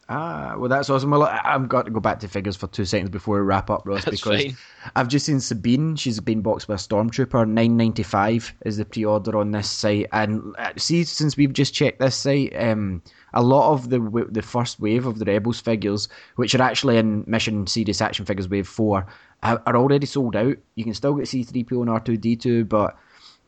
[0.07, 1.09] Ah, well, that's awesome.
[1.09, 3.87] Well, I've got to go back to figures for two seconds before we wrap up,
[3.87, 4.57] Ross, that's because fine.
[4.95, 5.95] I've just seen Sabine.
[5.95, 7.47] She's been boxed by a stormtrooper.
[7.49, 11.73] Nine ninety five is the pre-order on this site, and uh, see, since we've just
[11.73, 13.01] checked this site, um,
[13.33, 17.23] a lot of the the first wave of the Rebels figures, which are actually in
[17.25, 19.07] Mission Series Action Figures Wave Four,
[19.41, 20.55] are already sold out.
[20.75, 22.95] You can still get C three PO and R two D two, but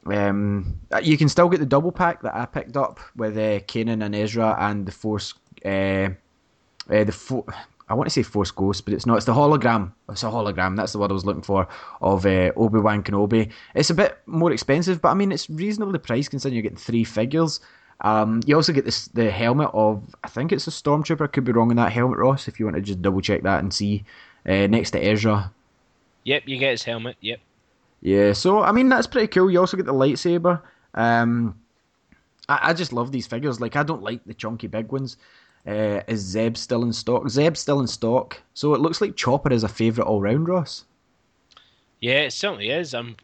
[0.07, 4.03] um, you can still get the double pack that I picked up with uh, Kanan
[4.03, 5.35] and Ezra and the Force.
[5.63, 6.09] Uh,
[6.89, 7.45] uh, the fo-
[7.89, 9.15] I want to say Force Ghost, but it's not.
[9.17, 9.93] It's the hologram.
[10.09, 10.75] It's a hologram.
[10.75, 11.67] That's the word I was looking for
[12.01, 13.49] of uh, Obi Wan Kenobi.
[13.75, 17.03] It's a bit more expensive, but I mean it's reasonably priced considering you're getting three
[17.03, 17.59] figures.
[18.01, 21.31] Um, you also get this the helmet of I think it's a stormtrooper.
[21.31, 22.47] Could be wrong on that helmet, Ross.
[22.47, 24.03] If you want to just double check that and see
[24.45, 25.51] uh, next to Ezra.
[26.25, 27.15] Yep, you get his helmet.
[27.21, 27.39] Yep.
[28.01, 29.49] Yeah, so I mean that's pretty cool.
[29.49, 30.61] You also get the lightsaber.
[30.93, 31.57] Um,
[32.49, 33.61] I, I just love these figures.
[33.61, 35.17] Like I don't like the chunky big ones.
[35.67, 37.29] Uh, is Zeb still in stock?
[37.29, 38.41] Zeb's still in stock.
[38.53, 40.85] So it looks like Chopper is a favourite all round, Ross.
[41.99, 42.93] Yeah, it certainly is.
[42.93, 43.17] I'm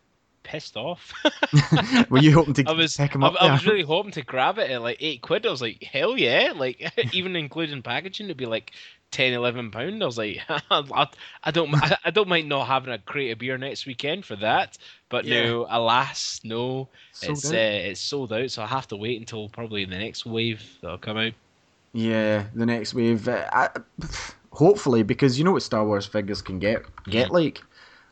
[0.43, 1.13] pissed off.
[2.09, 3.35] Were you hoping to I was, pick him I, up?
[3.39, 5.45] I, was really hoping to grab it at like eight quid.
[5.45, 6.51] I was like, hell yeah!
[6.53, 8.71] Like even including packaging, it'd be like
[9.11, 10.03] 10, 11 pound.
[10.03, 11.07] I was like, I,
[11.43, 14.35] I don't, I, I, don't mind not having a crate of beer next weekend for
[14.37, 14.77] that.
[15.07, 15.43] But yeah.
[15.45, 18.51] no, alas, no, sold it's uh, it's sold out.
[18.51, 21.33] So I have to wait until probably the next wave that'll come out.
[21.93, 23.27] Yeah, the next wave.
[23.27, 23.69] Uh, I,
[24.51, 27.61] hopefully, because you know what Star Wars figures can get get like.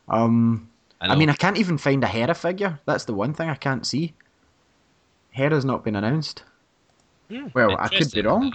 [0.08, 0.68] Um,
[1.00, 2.78] I, I, mean, I can't even find a Hera figure.
[2.86, 4.14] That's the one thing I can't see.
[5.32, 6.44] Hera's not been announced.
[7.30, 8.52] Mm, well, I could be wrong.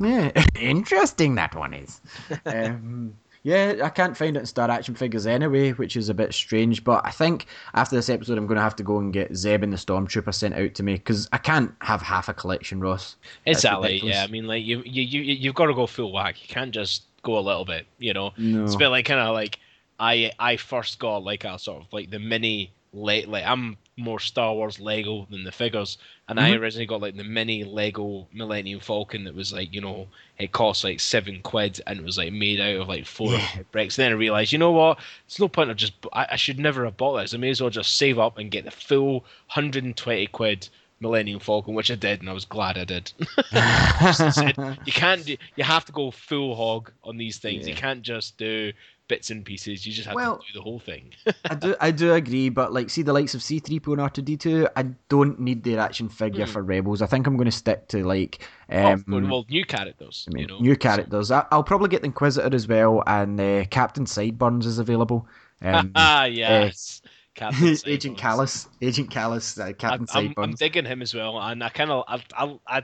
[0.00, 2.00] Yeah, interesting that one is.
[2.46, 3.14] um,
[3.44, 6.84] yeah, I can't find it in Star Action Figures anyway, which is a bit strange.
[6.84, 9.64] But I think after this episode, I'm going to have to go and get Zeb
[9.64, 13.16] and the Stormtrooper sent out to me because I can't have half a collection, Ross.
[13.46, 14.00] Exactly.
[14.02, 16.40] Yeah, I mean, like you, you, you, you've got to go full whack.
[16.40, 17.86] You can't just go a little bit.
[17.98, 18.64] You know, no.
[18.64, 19.58] it's a bit like kind of like
[19.98, 24.18] I, I first got like a sort of like the mini late like I'm more
[24.18, 25.98] Star Wars Lego than the figures.
[26.28, 26.62] And I mm-hmm.
[26.62, 30.84] originally got like the mini Lego Millennium Falcon that was like, you know, it cost
[30.84, 33.62] like seven quid and it was like made out of like four Yeah.
[33.70, 33.96] bricks.
[33.96, 34.98] Then I realized, you know what?
[35.26, 35.94] It's no point of just.
[36.12, 37.34] I, I should never have bought this.
[37.34, 39.20] I may as well just save up and get the full
[39.52, 40.68] 120 quid
[41.02, 43.12] Millennium Falcon, which I did, and I was glad I did.
[43.52, 45.36] I said, you can't do.
[45.56, 47.68] You have to go full hog on these things.
[47.68, 48.72] You can't just do
[49.12, 49.86] bits and pieces.
[49.86, 51.12] You just have Well- to do the whole thing.
[51.50, 54.82] I do, I do agree, but like, see the likes of C3PO and R2D2, I
[55.10, 56.48] don't need their action figure Mm.
[56.48, 57.02] for Rebels.
[57.02, 58.40] I think I'm going to stick to like,
[58.70, 60.26] Oh, um, well, new characters.
[60.28, 61.30] I mean, you know, new so- characters.
[61.30, 65.26] I, I'll probably get the Inquisitor as well, and uh, Captain Sideburns is available.
[65.64, 67.02] Um, ah, yes.
[67.36, 68.18] Captain Agent.
[68.18, 71.90] Kallus, Agent Kallus, uh, I'm, Captain I'm, I'm digging him as well, and I kind
[71.92, 72.82] of, I, I, I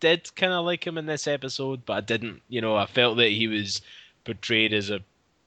[0.00, 2.42] did kind of like him in this episode, but I didn't.
[2.48, 3.80] You know, I felt that he was
[4.24, 5.00] portrayed as a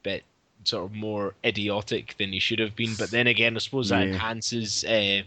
[0.04, 0.24] bit
[0.64, 2.96] sort of more idiotic than he should have been.
[2.96, 4.14] But then again, I suppose that Yeah.
[4.14, 5.22] enhances uh,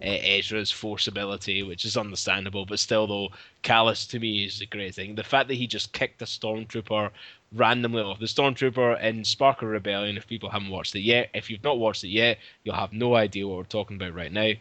[0.00, 2.66] uh, Ezra's force ability, which is understandable.
[2.66, 3.28] But still, though,
[3.62, 5.14] Kallus to me is a great thing.
[5.14, 7.10] The fact that he just kicked a stormtrooper
[7.52, 10.16] randomly off the stormtrooper in Spark of Rebellion.
[10.16, 13.14] If people haven't watched it yet, if you've not watched it yet, you'll have no
[13.14, 14.52] idea what we're talking about right now.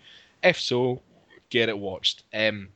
[0.43, 1.01] If so,
[1.49, 2.23] get it watched.
[2.33, 2.69] Um,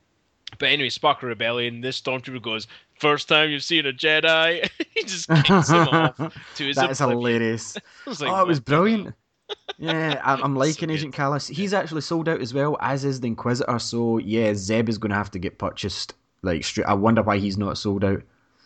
[0.58, 1.80] but anyway, Spark of Rebellion.
[1.80, 2.66] This stormtrooper goes,
[2.98, 6.16] first time you've seen a Jedi." he just kicks him off
[6.56, 7.76] to his That is hilarious.
[8.06, 9.14] Like, oh, it was brilliant.
[9.78, 10.94] Yeah, I'm, I'm So liking good.
[10.94, 11.48] Agent Kallus.
[11.48, 13.78] He's actually sold out as well, as is the Inquisitor.
[13.78, 16.14] So yeah, Zeb is going to have to get purchased.
[16.42, 16.86] Like straight.
[16.86, 18.22] I wonder why he's not sold out.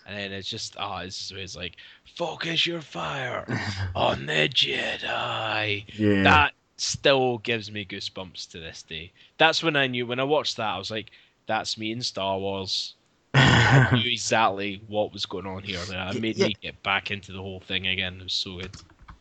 [0.07, 1.76] And then it's just, oh, it's, it's like,
[2.16, 3.47] focus your fire
[3.95, 5.85] on the Jedi.
[5.99, 6.22] Yeah.
[6.22, 9.12] That still gives me goosebumps to this day.
[9.39, 11.11] That's when I knew, when I watched that, I was like,
[11.47, 12.95] that's me in Star Wars.
[13.34, 15.78] I knew exactly what was going on here.
[15.88, 16.49] It made Yeah.
[16.49, 18.18] me get back into the whole thing again.
[18.20, 18.70] It was so good.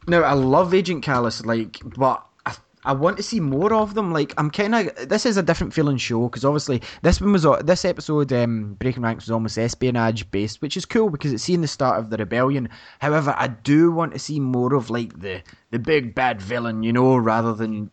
[0.08, 2.56] No, I love Agent Kallus, like, but I,
[2.86, 4.12] I want to see more of them.
[4.12, 7.48] Like, I'm kind of this is a different feeling show because obviously this one was
[7.64, 11.62] this episode, um, Breaking Ranks was almost espionage based, which is cool because it's seeing
[11.62, 12.68] the start of the rebellion.
[13.00, 16.92] However, I do want to see more of like the the big bad villain, you
[16.94, 17.90] know, rather than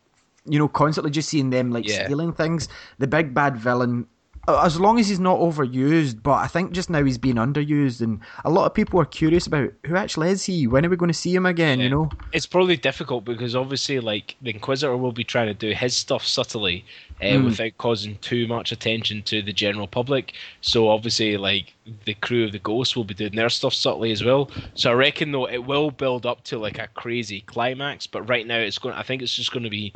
[0.46, 2.04] you know constantly just seeing them like Yeah.
[2.04, 2.68] stealing things.
[2.98, 4.06] The big bad villain.
[4.48, 8.20] As long as he's not overused, but I think just now he's being underused, and
[8.44, 10.66] a lot of people are curious about who actually is he.
[10.66, 11.78] When are we going to see him again?
[11.78, 15.72] You know, It's probably difficult because obviously, like the Inquisitor will be trying to do
[15.72, 16.84] his stuff subtly,
[17.20, 17.44] uh, Mm.
[17.44, 20.32] without causing too much attention to the general public.
[20.62, 21.74] So obviously, like
[22.06, 24.50] the crew of the Ghost will be doing their stuff subtly as well.
[24.74, 28.46] So I reckon though it will build up to like a crazy climax, but right
[28.46, 28.94] now it's going.
[28.96, 29.92] I think it's just going to be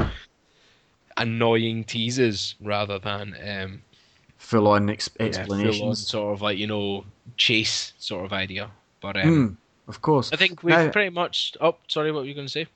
[1.17, 3.83] annoying teases rather than um,
[4.45, 7.05] full on ex- yeah, full-on sort of like you know
[7.37, 8.71] chase sort of idea.
[9.01, 9.57] But um, Mm,
[9.89, 10.33] of course.
[10.33, 11.57] I think we've Now- pretty much.
[11.61, 12.67] Oh, sorry, what were you going to say?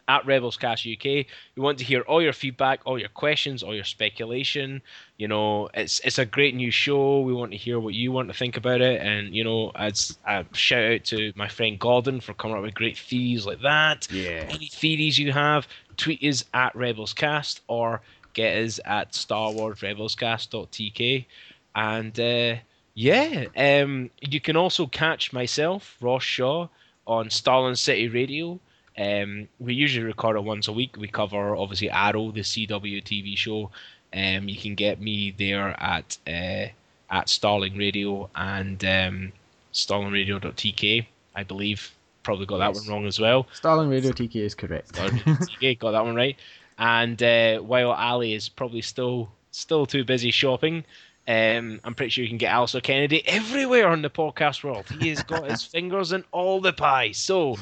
[0.09, 1.27] at RebelsCast UK.
[1.55, 4.81] We want to hear all your feedback, all your questions, all your speculation.
[5.19, 7.21] You know, it's it's a great new show.
[7.21, 10.17] We want to hear what you want to think about it, and you know, as
[10.27, 14.11] a shout out to my friend Gordon for coming up with great theories like that.
[14.11, 14.47] Yeah.
[14.49, 18.01] Any theories you have, tweet us at RebelsCast or
[18.33, 21.27] get us at StarWarsRebelsCast.tk.
[21.75, 22.57] And uh,
[22.99, 26.67] yeah, um, you can also catch myself, Ross Shaw,
[27.07, 28.59] on Starling City Radio.
[28.99, 30.97] Um, we usually record it once a week.
[30.99, 33.71] We cover obviously Arrow, the CW TV show.
[34.13, 36.67] Um, you can get me there at uh,
[37.09, 39.33] at Starling Radio and um,
[39.73, 41.93] StarlingRadio.tk, I believe.
[42.25, 42.81] Probably got that Yes.
[42.89, 43.47] one wrong as well.
[43.53, 44.93] Starling Radio TK is correct.
[44.95, 46.37] TK, got that one right.
[46.79, 50.85] And uh, while Ali is probably still still too busy shopping,
[51.29, 54.87] um, I'm pretty sure you can get Alistair Kennedy everywhere in the podcast world.
[54.99, 57.13] He has got his fingers in all the pie.
[57.13, 57.57] So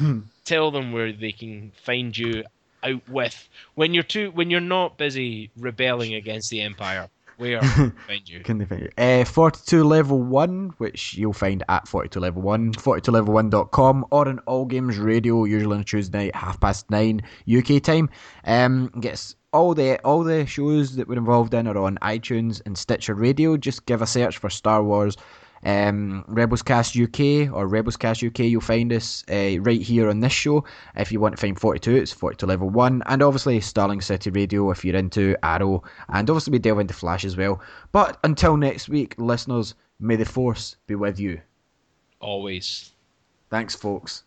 [0.44, 2.44] tell them where they can find you
[2.84, 7.08] out with when you're too when you're not busy rebelling against the Empire.
[7.38, 8.40] Where can find you?
[8.40, 8.90] Can they find you?
[8.96, 14.64] Uh, 42 level 1, which you'll find at 42 level 1, 42level1.com, or on All
[14.64, 18.08] Games Radio, usually on Tuesday night, half past 9 UK time.
[18.44, 22.76] Um, gets all the all the shows that we're involved in are on iTunes and
[22.76, 23.57] Stitcher Radio.
[23.57, 25.16] Just give a search for Star Wars
[25.66, 30.20] um, Rebels Cast UK or Rebels Cast UK, you'll find us uh, right here on
[30.20, 30.64] this show.
[30.94, 33.02] If you want to find 42, it's 42 level 1.
[33.07, 35.82] And obviously, Starling City Radio if you're into Arrow.
[36.09, 37.61] And obviously, we delve into Flash as well.
[37.92, 41.40] But until next week, listeners, may the Force be with you.
[42.20, 42.92] Always.
[43.50, 44.22] Thanks, folks.